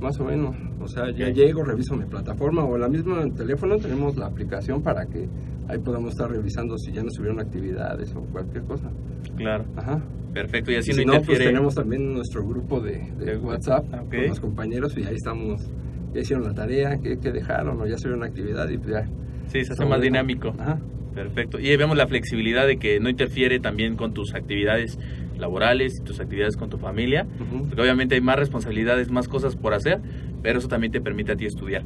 más 0.00 0.18
o 0.18 0.24
menos. 0.24 0.56
O 0.80 0.88
sea, 0.88 1.10
ya 1.10 1.28
llego, 1.28 1.62
reviso 1.62 1.94
mi 1.94 2.06
plataforma 2.06 2.64
o 2.64 2.74
en 2.74 2.80
la 2.80 2.88
misma 2.88 3.20
en 3.20 3.28
el 3.28 3.34
teléfono 3.34 3.76
tenemos 3.76 4.16
la 4.16 4.28
aplicación 4.28 4.80
para 4.80 5.04
que 5.04 5.28
ahí 5.68 5.78
podamos 5.78 6.12
estar 6.12 6.30
revisando 6.30 6.76
si 6.78 6.92
ya 6.92 7.02
nos 7.02 7.14
subieron 7.14 7.40
actividades 7.40 8.14
o 8.14 8.20
cualquier 8.20 8.64
cosa. 8.64 8.90
Claro, 9.36 9.64
Ajá. 9.76 10.02
perfecto. 10.32 10.72
Y 10.72 10.76
así 10.76 10.90
no 10.90 10.96
si 10.96 11.04
no, 11.04 11.12
pues 11.12 11.22
interfiere. 11.22 11.52
tenemos 11.52 11.74
también 11.74 12.12
nuestro 12.12 12.46
grupo 12.46 12.80
de, 12.80 13.12
de 13.18 13.36
WhatsApp 13.36 13.84
ok. 13.92 14.10
con 14.10 14.28
los 14.28 14.40
compañeros 14.40 14.96
y 14.96 15.04
ahí 15.04 15.14
estamos. 15.14 15.60
Ya 16.12 16.20
hicieron 16.20 16.46
la 16.46 16.54
tarea, 16.54 16.98
que, 16.98 17.16
dejaron 17.16 17.80
o 17.80 17.86
ya 17.86 17.98
subieron 17.98 18.20
la 18.20 18.26
actividad 18.26 18.68
y 18.70 18.78
pues 18.78 18.90
ya. 18.90 19.06
Sí, 19.48 19.64
se 19.64 19.72
hace 19.72 19.84
más 19.84 20.00
dinámico. 20.00 20.54
Ajá. 20.58 20.78
Perfecto. 21.14 21.58
Y 21.58 21.68
ahí 21.70 21.76
vemos 21.76 21.96
la 21.96 22.06
flexibilidad 22.06 22.66
de 22.66 22.76
que 22.76 23.00
no 23.00 23.08
interfiere 23.08 23.58
también 23.58 23.96
con 23.96 24.12
tus 24.12 24.34
actividades 24.34 24.98
laborales, 25.38 26.02
tus 26.04 26.20
actividades 26.20 26.56
con 26.56 26.68
tu 26.68 26.76
familia. 26.78 27.26
Porque 27.68 27.80
obviamente 27.80 28.14
hay 28.14 28.20
más 28.20 28.36
responsabilidades, 28.36 29.10
más 29.10 29.26
cosas 29.26 29.56
por 29.56 29.72
hacer, 29.72 30.00
pero 30.42 30.58
eso 30.58 30.68
también 30.68 30.92
te 30.92 31.00
permite 31.00 31.32
a 31.32 31.36
ti 31.36 31.46
estudiar. 31.46 31.84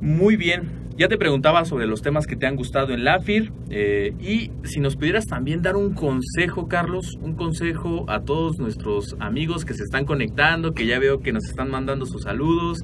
Muy 0.00 0.36
bien. 0.36 0.87
Ya 0.98 1.06
te 1.06 1.16
preguntaba 1.16 1.64
sobre 1.64 1.86
los 1.86 2.02
temas 2.02 2.26
que 2.26 2.34
te 2.34 2.48
han 2.48 2.56
gustado 2.56 2.92
en 2.92 3.04
LAFIR 3.04 3.52
eh, 3.70 4.14
y 4.18 4.50
si 4.64 4.80
nos 4.80 4.96
pudieras 4.96 5.28
también 5.28 5.62
dar 5.62 5.76
un 5.76 5.94
consejo, 5.94 6.66
Carlos, 6.66 7.16
un 7.22 7.34
consejo 7.34 8.04
a 8.08 8.22
todos 8.22 8.58
nuestros 8.58 9.14
amigos 9.20 9.64
que 9.64 9.74
se 9.74 9.84
están 9.84 10.04
conectando, 10.04 10.74
que 10.74 10.86
ya 10.86 10.98
veo 10.98 11.20
que 11.20 11.32
nos 11.32 11.44
están 11.44 11.70
mandando 11.70 12.04
sus 12.04 12.22
saludos, 12.22 12.80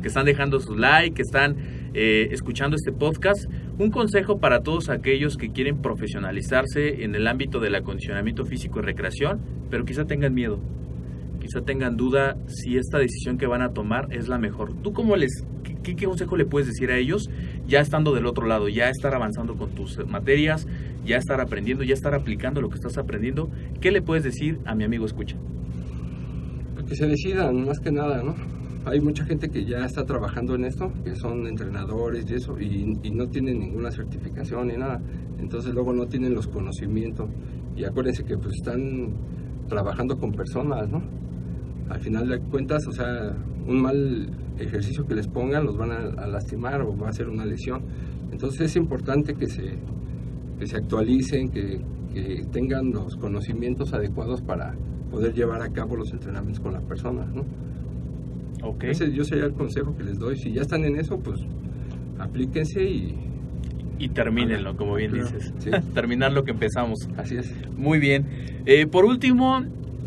que 0.00 0.08
están 0.08 0.24
dejando 0.24 0.60
sus 0.60 0.78
likes, 0.78 1.16
que 1.16 1.20
están 1.20 1.56
eh, 1.92 2.28
escuchando 2.30 2.74
este 2.74 2.90
podcast. 2.90 3.44
Un 3.78 3.90
consejo 3.90 4.38
para 4.38 4.62
todos 4.62 4.88
aquellos 4.88 5.36
que 5.36 5.52
quieren 5.52 5.82
profesionalizarse 5.82 7.04
en 7.04 7.14
el 7.14 7.26
ámbito 7.26 7.60
del 7.60 7.74
acondicionamiento 7.74 8.46
físico 8.46 8.78
y 8.78 8.82
recreación, 8.82 9.42
pero 9.68 9.84
quizá 9.84 10.06
tengan 10.06 10.32
miedo, 10.32 10.58
quizá 11.38 11.60
tengan 11.60 11.98
duda 11.98 12.38
si 12.46 12.78
esta 12.78 12.96
decisión 12.96 13.36
que 13.36 13.46
van 13.46 13.60
a 13.60 13.74
tomar 13.74 14.08
es 14.10 14.26
la 14.26 14.38
mejor. 14.38 14.72
¿Tú 14.82 14.94
cómo 14.94 15.16
les, 15.16 15.44
qué, 15.82 15.96
qué 15.96 16.06
consejo 16.06 16.36
le 16.36 16.44
puedes 16.44 16.68
decir 16.68 16.90
a 16.90 16.96
ellos 16.96 17.30
ya 17.66 17.80
estando 17.80 18.14
del 18.14 18.26
otro 18.26 18.46
lado, 18.46 18.68
ya 18.68 18.88
estar 18.88 19.14
avanzando 19.14 19.54
con 19.56 19.70
tus 19.70 20.04
materias, 20.06 20.66
ya 21.04 21.16
estar 21.16 21.40
aprendiendo, 21.40 21.84
ya 21.84 21.94
estar 21.94 22.14
aplicando 22.14 22.60
lo 22.60 22.68
que 22.68 22.76
estás 22.76 22.98
aprendiendo? 22.98 23.50
¿Qué 23.80 23.90
le 23.90 24.02
puedes 24.02 24.24
decir 24.24 24.58
a 24.64 24.74
mi 24.74 24.84
amigo 24.84 25.06
escucha? 25.06 25.36
Que 26.86 26.94
se 26.94 27.06
decidan, 27.06 27.66
más 27.66 27.80
que 27.80 27.92
nada, 27.92 28.22
¿no? 28.22 28.34
Hay 28.86 29.00
mucha 29.00 29.24
gente 29.26 29.50
que 29.50 29.66
ya 29.66 29.84
está 29.84 30.06
trabajando 30.06 30.54
en 30.54 30.64
esto, 30.64 30.90
que 31.04 31.14
son 31.16 31.46
entrenadores 31.46 32.24
y 32.30 32.34
eso, 32.34 32.58
y, 32.58 32.98
y 33.02 33.10
no 33.10 33.28
tienen 33.28 33.58
ninguna 33.58 33.90
certificación 33.90 34.68
ni 34.68 34.76
nada. 34.78 35.00
Entonces 35.38 35.74
luego 35.74 35.92
no 35.92 36.06
tienen 36.06 36.34
los 36.34 36.46
conocimientos. 36.46 37.28
Y 37.76 37.84
acuérdense 37.84 38.24
que 38.24 38.38
pues 38.38 38.54
están 38.54 39.12
trabajando 39.68 40.18
con 40.18 40.32
personas, 40.32 40.88
¿no? 40.88 41.02
Al 41.90 42.00
final 42.00 42.28
de 42.28 42.38
cuentas, 42.40 42.86
o 42.86 42.92
sea, 42.92 43.32
un 43.66 43.80
mal 43.82 44.28
ejercicio 44.58 45.06
que 45.06 45.14
les 45.14 45.26
pongan 45.28 45.64
los 45.64 45.76
van 45.76 45.90
a, 45.92 45.98
a 46.22 46.26
lastimar 46.26 46.82
o 46.82 46.96
va 46.96 47.08
a 47.08 47.12
ser 47.12 47.28
una 47.28 47.44
lesión. 47.46 47.82
Entonces 48.32 48.60
es 48.62 48.76
importante 48.76 49.34
que 49.34 49.46
se, 49.46 49.74
que 50.58 50.66
se 50.66 50.76
actualicen, 50.76 51.48
que, 51.50 51.80
que 52.12 52.44
tengan 52.52 52.90
los 52.90 53.16
conocimientos 53.16 53.92
adecuados 53.94 54.42
para 54.42 54.74
poder 55.10 55.32
llevar 55.32 55.62
a 55.62 55.70
cabo 55.70 55.96
los 55.96 56.12
entrenamientos 56.12 56.60
con 56.60 56.72
las 56.74 56.82
personas, 56.82 57.28
¿no? 57.34 57.44
Ok. 58.62 58.84
Ese 58.84 59.12
yo 59.12 59.24
sería 59.24 59.44
el 59.46 59.52
consejo 59.54 59.96
que 59.96 60.02
les 60.04 60.18
doy. 60.18 60.36
Si 60.36 60.52
ya 60.52 60.62
están 60.62 60.84
en 60.84 60.96
eso, 60.96 61.18
pues 61.20 61.40
aplíquense 62.18 62.82
y 62.84 63.14
Y 63.98 64.08
termínenlo, 64.10 64.76
como 64.76 64.94
bien 64.96 65.12
Claro, 65.12 65.28
dices. 65.30 65.54
sí. 65.58 65.70
Terminar 65.94 66.32
lo 66.32 66.44
que 66.44 66.50
empezamos. 66.50 67.08
así 67.16 67.36
es. 67.36 67.52
Muy 67.76 67.98
bien. 67.98 68.26
Eh, 68.66 68.86
por 68.86 69.04
último, 69.04 69.62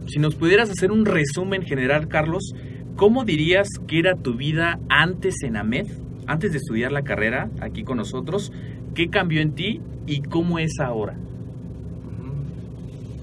si 0.07 0.19
nos 0.19 0.35
pudieras 0.35 0.69
hacer 0.69 0.91
un 0.91 1.05
resumen 1.05 1.63
general, 1.63 2.07
Carlos, 2.07 2.53
¿cómo 2.95 3.23
dirías 3.23 3.67
que 3.87 3.99
era 3.99 4.15
tu 4.15 4.35
vida 4.35 4.79
antes 4.89 5.43
en 5.43 5.57
AMED, 5.57 5.87
antes 6.27 6.51
de 6.51 6.57
estudiar 6.57 6.91
la 6.91 7.03
carrera 7.03 7.49
aquí 7.61 7.83
con 7.83 7.97
nosotros? 7.97 8.51
¿Qué 8.93 9.09
cambió 9.09 9.41
en 9.41 9.53
ti 9.53 9.81
y 10.07 10.21
cómo 10.21 10.59
es 10.59 10.79
ahora? 10.79 11.15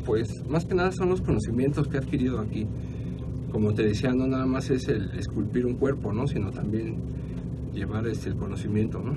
Pues 0.06 0.28
más 0.48 0.64
que 0.64 0.74
nada 0.74 0.92
son 0.92 1.10
los 1.10 1.20
conocimientos 1.20 1.88
que 1.88 1.96
he 1.96 2.00
adquirido 2.00 2.40
aquí. 2.40 2.66
Como 3.50 3.74
te 3.74 3.82
decía, 3.82 4.12
no 4.12 4.26
nada 4.26 4.46
más 4.46 4.70
es 4.70 4.88
el 4.88 5.10
esculpir 5.18 5.66
un 5.66 5.74
cuerpo, 5.74 6.12
¿no? 6.12 6.26
Sino 6.26 6.50
también 6.50 6.96
llevar 7.74 8.06
este, 8.06 8.30
el 8.30 8.36
conocimiento, 8.36 9.00
¿no? 9.00 9.16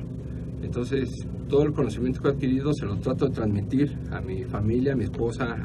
Entonces, 0.62 1.10
todo 1.48 1.64
el 1.64 1.74
conocimiento 1.74 2.22
que 2.22 2.28
he 2.28 2.32
adquirido 2.32 2.74
se 2.74 2.86
lo 2.86 2.98
trato 2.98 3.28
de 3.28 3.32
transmitir 3.34 3.98
a 4.12 4.22
mi 4.22 4.44
familia, 4.44 4.94
a 4.94 4.96
mi 4.96 5.06
esposa, 5.06 5.58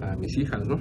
a 0.00 0.16
mis 0.16 0.36
hijas, 0.38 0.66
¿no? 0.66 0.80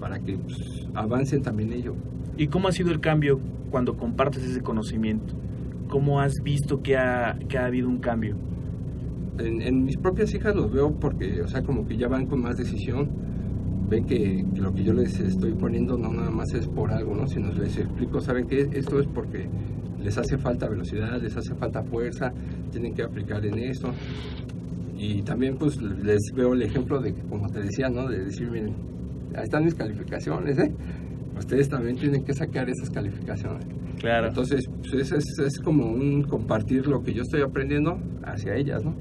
Para 0.00 0.18
que 0.18 0.38
pues, 0.38 0.88
avancen 0.94 1.42
también 1.42 1.72
ellos. 1.72 1.94
¿Y 2.36 2.48
cómo 2.48 2.68
ha 2.68 2.72
sido 2.72 2.90
el 2.90 3.00
cambio 3.00 3.38
cuando 3.70 3.96
compartes 3.96 4.42
ese 4.42 4.62
conocimiento? 4.62 5.34
¿Cómo 5.88 6.20
has 6.20 6.42
visto 6.42 6.82
que 6.82 6.96
ha, 6.96 7.38
que 7.48 7.58
ha 7.58 7.66
habido 7.66 7.88
un 7.88 7.98
cambio? 7.98 8.36
En, 9.38 9.60
en 9.60 9.84
mis 9.84 9.96
propias 9.96 10.34
hijas 10.34 10.54
los 10.54 10.72
veo 10.72 10.92
porque, 10.98 11.42
o 11.42 11.48
sea, 11.48 11.62
como 11.62 11.86
que 11.86 11.96
ya 11.96 12.08
van 12.08 12.26
con 12.26 12.40
más 12.40 12.56
decisión, 12.56 13.10
ven 13.90 14.06
que, 14.06 14.46
que 14.54 14.60
lo 14.60 14.72
que 14.72 14.84
yo 14.84 14.92
les 14.92 15.18
estoy 15.18 15.52
poniendo 15.52 15.98
no 15.98 16.12
nada 16.12 16.30
más 16.30 16.54
es 16.54 16.66
por 16.68 16.92
algo, 16.92 17.14
¿no? 17.14 17.26
Sino 17.26 17.52
les 17.52 17.76
explico, 17.76 18.20
saben 18.20 18.46
que 18.46 18.68
esto 18.72 19.00
es 19.00 19.06
porque 19.06 19.48
les 20.02 20.16
hace 20.16 20.38
falta 20.38 20.68
velocidad, 20.68 21.20
les 21.20 21.36
hace 21.36 21.54
falta 21.54 21.82
fuerza, 21.82 22.32
tienen 22.70 22.94
que 22.94 23.02
aplicar 23.02 23.44
en 23.44 23.58
esto. 23.58 23.92
Y 24.96 25.22
también 25.22 25.56
pues 25.56 25.80
les 25.80 26.20
veo 26.34 26.52
el 26.52 26.62
ejemplo 26.62 27.00
de, 27.00 27.14
como 27.14 27.48
te 27.48 27.60
decía, 27.60 27.88
¿no? 27.88 28.08
De 28.08 28.24
decir, 28.24 28.50
miren, 28.50 28.74
ahí 29.34 29.44
están 29.44 29.64
mis 29.64 29.74
calificaciones, 29.74 30.58
¿eh? 30.58 30.72
Ustedes 31.38 31.68
también 31.68 31.96
tienen 31.96 32.24
que 32.24 32.34
sacar 32.34 32.68
esas 32.68 32.90
calificaciones. 32.90 33.66
Claro. 33.98 34.28
Entonces, 34.28 34.68
pues, 34.80 34.94
es, 34.94 35.12
es, 35.12 35.38
es 35.38 35.58
como 35.60 35.90
un 35.90 36.22
compartir 36.22 36.86
lo 36.86 37.02
que 37.02 37.12
yo 37.12 37.22
estoy 37.22 37.42
aprendiendo 37.42 37.98
hacia 38.24 38.56
ellas, 38.56 38.84
¿no? 38.84 38.94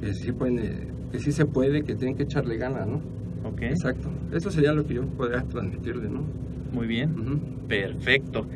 Que 0.00 0.14
sí, 0.14 0.32
pueden, 0.32 0.58
eh, 0.58 0.88
que 1.10 1.18
sí 1.18 1.32
se 1.32 1.44
puede, 1.44 1.82
que 1.82 1.94
tienen 1.94 2.16
que 2.16 2.24
echarle 2.24 2.56
ganas, 2.56 2.86
¿no? 2.86 3.00
ok. 3.44 3.62
Exacto. 3.62 4.08
Eso 4.32 4.50
sería 4.50 4.72
lo 4.72 4.86
que 4.86 4.94
yo 4.94 5.06
podría 5.06 5.42
transmitirle, 5.42 6.08
¿no? 6.08 6.22
Muy 6.72 6.86
bien. 6.86 7.18
Ujú. 7.18 7.66
Perfecto. 7.68 8.46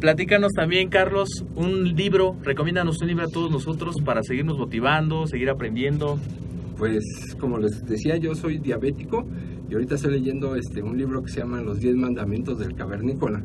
Platícanos 0.00 0.52
también, 0.52 0.88
Carlos, 0.88 1.28
un 1.54 1.94
libro, 1.94 2.36
recomiéndanos 2.42 3.00
un 3.00 3.08
libro 3.08 3.24
a 3.24 3.28
todos 3.28 3.50
nosotros 3.50 3.96
para 4.04 4.22
seguirnos 4.22 4.58
motivando, 4.58 5.26
seguir 5.26 5.50
aprendiendo. 5.50 6.18
Pues, 6.76 7.04
como 7.38 7.58
les 7.58 7.84
decía, 7.86 8.16
yo 8.16 8.34
soy 8.34 8.58
diabético 8.58 9.24
ahorita 9.74 9.96
estoy 9.96 10.12
leyendo 10.12 10.56
este, 10.56 10.82
un 10.82 10.96
libro 10.96 11.22
que 11.22 11.30
se 11.30 11.40
llama 11.40 11.60
Los 11.60 11.80
10 11.80 11.96
Mandamientos 11.96 12.58
del 12.58 12.74
Cavernícola. 12.74 13.42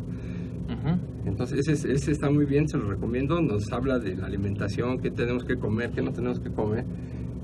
Entonces, 1.25 1.67
ese, 1.67 1.91
ese 1.91 2.11
está 2.11 2.29
muy 2.29 2.45
bien, 2.45 2.67
se 2.67 2.77
lo 2.77 2.89
recomiendo. 2.89 3.41
Nos 3.41 3.71
habla 3.71 3.99
de 3.99 4.15
la 4.15 4.27
alimentación, 4.27 4.99
qué 4.99 5.11
tenemos 5.11 5.43
que 5.43 5.57
comer, 5.57 5.91
qué 5.91 6.01
no 6.01 6.11
tenemos 6.11 6.39
que 6.39 6.51
comer, 6.51 6.85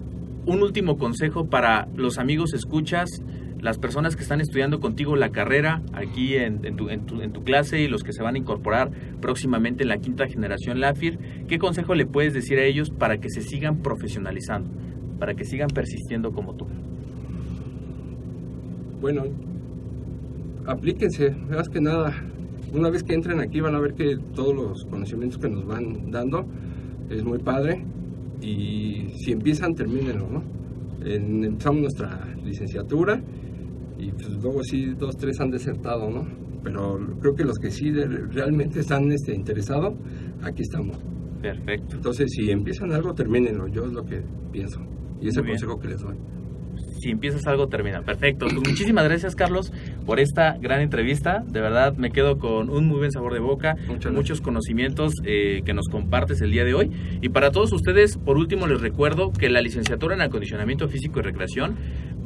un 0.46 0.64
último 0.64 0.98
consejo 0.98 1.50
para 1.50 1.88
los 1.96 2.18
amigos 2.18 2.54
escuchas, 2.54 3.22
las 3.62 3.78
personas 3.78 4.16
que 4.16 4.22
están 4.22 4.42
estudiando 4.42 4.80
contigo 4.80 5.16
la 5.16 5.30
carrera 5.30 5.82
aquí 5.94 6.36
en, 6.36 6.62
tu, 6.76 6.88
tu- 6.88 7.44
clase 7.44 7.82
y 7.82 7.88
los 7.88 8.04
que 8.04 8.14
se 8.14 8.22
van 8.24 8.36
a 8.36 8.38
incorporar 8.38 8.92
próximamente 9.22 9.84
en 9.84 9.90
la 9.90 9.98
quinta 9.98 10.28
generación 10.28 10.80
LAFIR, 10.80 11.18
¿qué 11.48 11.58
consejo 11.58 11.96
le 11.96 12.06
puedes 12.06 12.34
decir 12.34 12.60
a 12.60 12.64
ellos 12.64 12.90
para 12.90 13.18
que 13.20 13.30
se 13.30 13.42
sigan 13.42 13.78
profesionalizando, 13.82 14.70
para 15.20 15.34
que 15.34 15.46
sigan 15.46 15.70
persistiendo 15.70 16.32
como 16.32 16.54
tú? 16.56 16.68
Bueno, 19.02 19.24
aplíquense, 20.66 21.32
más 21.50 21.70
que 21.70 21.82
nada. 21.82 22.14
Una 22.74 22.90
vez 22.90 23.04
que 23.04 23.14
entren 23.14 23.40
aquí 23.40 23.62
van 23.62 23.76
a 23.76 23.80
ver 23.80 23.94
que 23.94 24.18
todos 24.36 24.56
los 24.56 24.86
conocimientos 24.86 25.40
que 25.40 25.50
nos 25.50 25.66
van 25.66 26.12
dando 26.12 26.46
es 27.10 27.24
muy 27.24 27.40
padre 27.40 27.86
y 28.42 29.08
si 29.16 29.32
empiezan, 29.32 29.74
termínenlo, 29.76 30.28
¿no? 30.30 30.44
Empezamos 31.06 31.82
nuestra 31.82 32.28
licenciatura 32.44 33.22
y 34.00 34.12
pues 34.12 34.30
luego 34.30 34.64
sí, 34.64 34.94
dos, 34.98 35.18
tres 35.18 35.40
han 35.40 35.50
desertado, 35.50 36.10
¿no? 36.10 36.28
Pero 36.64 37.00
creo 37.20 37.34
que 37.36 37.44
los 37.44 37.58
que 37.58 37.72
sí 37.72 37.92
realmente 37.92 38.80
están 38.80 39.12
este, 39.12 39.34
interesados, 39.34 39.96
aquí 40.44 40.64
estamos. 40.64 40.98
Perfecto. 41.42 41.96
Entonces, 41.96 42.30
si 42.32 42.52
empiezan 42.52 42.92
algo, 42.92 43.14
termínenlo, 43.14 43.68
yo 43.68 43.86
es 43.86 43.94
lo 43.94 44.04
que 44.04 44.22
pienso 44.52 44.82
y 45.22 45.30
es 45.30 45.38
el 45.38 45.46
consejo 45.46 45.80
que 45.80 45.88
les 45.88 46.02
doy. 46.02 46.18
si 47.00 47.10
empiezas 47.10 47.46
algo, 47.48 47.68
termina. 47.68 48.02
Perfecto. 48.02 48.46
Pues 48.48 48.56
muchísimas 48.56 49.04
gracias, 49.06 49.36
Carlos, 49.36 49.72
por 50.06 50.20
esta 50.20 50.58
gran 50.60 50.82
entrevista. 50.82 51.44
De 51.48 51.62
verdad, 51.62 51.96
me 51.96 52.12
quedo 52.12 52.38
con 52.38 52.70
un 52.70 52.88
muy 52.88 52.98
buen 52.98 53.12
sabor 53.12 53.34
de 53.34 53.40
boca, 53.40 53.76
Muchas 53.88 54.14
muchos 54.14 54.42
conocimientos 54.42 55.14
eh, 55.26 55.62
que 55.66 55.74
nos 55.74 55.88
compartes 55.90 56.42
el 56.42 56.52
día 56.52 56.64
de 56.64 56.74
hoy. 56.74 56.92
Y 57.22 57.30
para 57.30 57.52
todos 57.52 57.72
ustedes, 57.72 58.18
por 58.18 58.38
último, 58.38 58.68
les 58.68 58.82
recuerdo 58.82 59.32
que 59.32 59.50
la 59.50 59.62
licenciatura 59.62 60.16
en 60.16 60.22
acondicionamiento 60.22 60.88
físico 60.88 61.20
y 61.20 61.24
recreación 61.24 61.76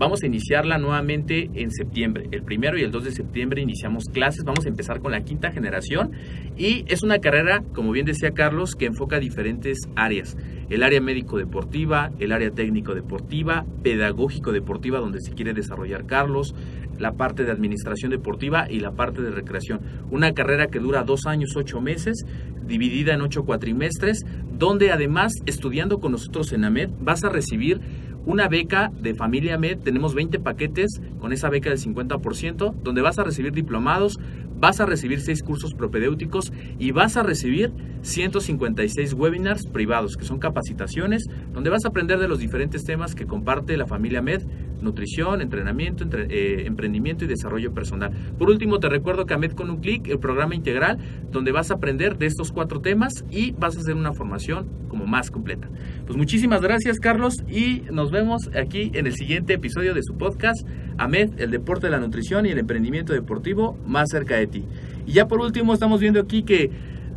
vamos 0.02 0.24
a 0.24 0.26
iniciarla 0.26 0.80
nuevamente 0.80 1.52
en 1.54 1.70
septiembre. 1.70 2.28
El 2.32 2.42
primero 2.42 2.76
y 2.76 2.82
el 2.82 2.90
2 2.90 3.04
de 3.04 3.12
septiembre 3.12 3.62
iniciamos 3.62 4.06
clases. 4.06 4.44
Vamos 4.44 4.66
a 4.66 4.70
empezar 4.70 5.00
con 5.00 5.12
la 5.12 5.22
quinta 5.22 5.52
generación. 5.52 6.14
Y 6.58 6.86
es 6.88 7.04
una 7.04 7.20
carrera, 7.20 7.64
como 7.76 7.92
bien 7.92 8.08
decía 8.08 8.32
Carlos, 8.32 8.74
que 8.74 8.88
enfoca 8.88 9.20
diferentes 9.20 9.78
áreas. 9.96 10.36
El 10.72 10.82
área 10.82 11.00
médico-deportiva, 11.02 12.10
el 12.18 12.32
área 12.32 12.50
técnico-deportiva, 12.50 13.64
pedagógico-deportiva, 13.84 14.98
donde 14.98 15.22
se 15.22 15.34
quiere 15.34 15.54
desarrollar 15.54 16.08
Carlos, 16.08 16.56
la 16.98 17.12
parte 17.12 17.44
de 17.44 17.52
administración 17.52 18.10
deportiva 18.10 18.66
y 18.72 18.80
la 18.80 18.94
parte 18.94 19.22
de 19.22 19.30
recreación. 19.30 19.82
Una 20.10 20.34
carrera 20.34 20.66
que 20.66 20.80
dura 20.80 21.04
dos 21.04 21.28
años, 21.28 21.56
ocho 21.56 21.80
meses, 21.80 22.26
dividida 22.66 23.14
en 23.14 23.22
ocho 23.22 23.44
cuatrimestres, 23.44 24.26
donde 24.58 24.92
además, 24.92 25.34
estudiando 25.46 26.00
con 26.00 26.12
nosotros 26.14 26.54
en 26.54 26.64
AMED, 26.64 26.90
vas 27.00 27.24
a 27.24 27.30
recibir 27.30 27.82
una 28.26 28.48
beca 28.48 28.92
de 29.02 29.14
familia 29.16 29.58
MED, 29.58 29.80
tenemos 29.80 30.14
20 30.14 30.40
paquetes 30.40 31.02
con 31.20 31.34
esa 31.34 31.50
beca 31.50 31.70
del 31.70 31.80
50%, 31.80 32.74
donde 32.84 33.02
vas 33.02 33.18
a 33.20 33.24
recibir 33.24 33.52
diplomados, 33.52 34.20
vas 34.60 34.80
a 34.80 34.86
recibir 34.86 35.22
6 35.22 35.42
cursos 35.42 35.74
propedéuticos 35.74 36.54
y 36.78 36.92
vas 36.92 37.18
a 37.18 37.24
recibir 37.24 37.72
156 38.04 39.14
webinars 39.14 39.66
privados, 39.66 40.18
que 40.18 40.26
son 40.26 40.38
capacitaciones, 40.40 41.28
donde 41.54 41.70
vas 41.70 41.86
a 41.86 41.90
aprender 41.90 42.20
de 42.20 42.28
los 42.28 42.40
diferentes 42.40 42.84
temas 42.84 43.16
que 43.16 43.26
comparte 43.26 43.76
la 43.78 43.88
familia 43.88 44.22
MED, 44.22 44.44
nutrición, 44.82 45.42
entrenamiento, 45.42 46.04
entre- 46.04 46.26
eh, 46.30 46.66
emprendimiento 46.66 47.26
y 47.26 47.28
desarrollo 47.28 47.74
personal. 47.74 48.12
Por 48.38 48.50
último, 48.50 48.80
te 48.80 48.90
recuerdo 48.90 49.26
que 49.26 49.34
AMED 49.34 49.52
con 49.54 49.70
un 49.70 49.78
clic, 49.78 50.08
el 50.08 50.20
programa 50.20 50.56
integral, 50.56 50.98
donde 51.32 51.52
vas 51.52 51.72
a 51.72 51.76
aprender 51.76 52.18
de 52.18 52.26
estos 52.26 52.52
cuatro 52.52 52.82
temas 52.82 53.24
y 53.30 53.52
vas 53.54 53.78
a 53.78 53.80
hacer 53.82 53.96
una 53.96 54.14
formación 54.14 54.68
más 55.06 55.32
completa. 55.32 55.70
Pues 56.06 56.18
muchísimas 56.18 56.62
gracias, 56.62 57.00
Carlos, 57.00 57.44
y 57.48 57.84
nos 57.92 58.12
vemos 58.12 58.50
aquí 58.56 58.92
en 58.94 59.08
el 59.08 59.14
siguiente 59.14 59.54
episodio 59.54 59.94
de 59.94 60.04
su 60.04 60.18
podcast, 60.18 60.68
AMED, 60.98 61.40
el 61.40 61.52
deporte, 61.52 61.90
la 61.90 62.00
nutrición 62.00 62.46
y 62.46 62.50
el 62.50 62.60
emprendimiento 62.60 63.14
deportivo 63.14 63.78
más 63.86 64.10
cerca 64.10 64.36
de 64.36 64.48
ti. 64.48 64.66
Y 65.06 65.14
ya 65.14 65.28
por 65.28 65.40
último, 65.40 65.74
estamos 65.74 66.00
viendo 66.00 66.20
aquí 66.20 66.44
que 66.44 66.72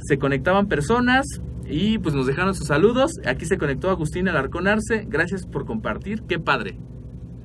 se 0.06 0.18
conectaban 0.18 0.68
personas 0.68 1.26
y 1.66 1.98
pues 1.98 2.14
nos 2.14 2.26
dejaron 2.26 2.54
sus 2.54 2.66
saludos. 2.66 3.12
Aquí 3.26 3.46
se 3.46 3.58
conectó 3.58 3.90
Agustín 3.90 4.28
Alarcón 4.28 4.68
Arce. 4.68 5.06
Gracias 5.08 5.46
por 5.46 5.64
compartir. 5.64 6.22
Qué 6.28 6.38
padre. 6.38 6.78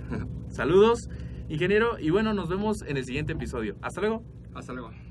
Saludos, 0.49 1.09
ingeniero. 1.47 1.99
Y 1.99 2.09
bueno, 2.09 2.33
nos 2.33 2.49
vemos 2.49 2.81
en 2.85 2.97
el 2.97 3.05
siguiente 3.05 3.33
episodio. 3.33 3.75
Hasta 3.81 4.01
luego. 4.01 4.23
Hasta 4.53 4.73
luego. 4.73 5.08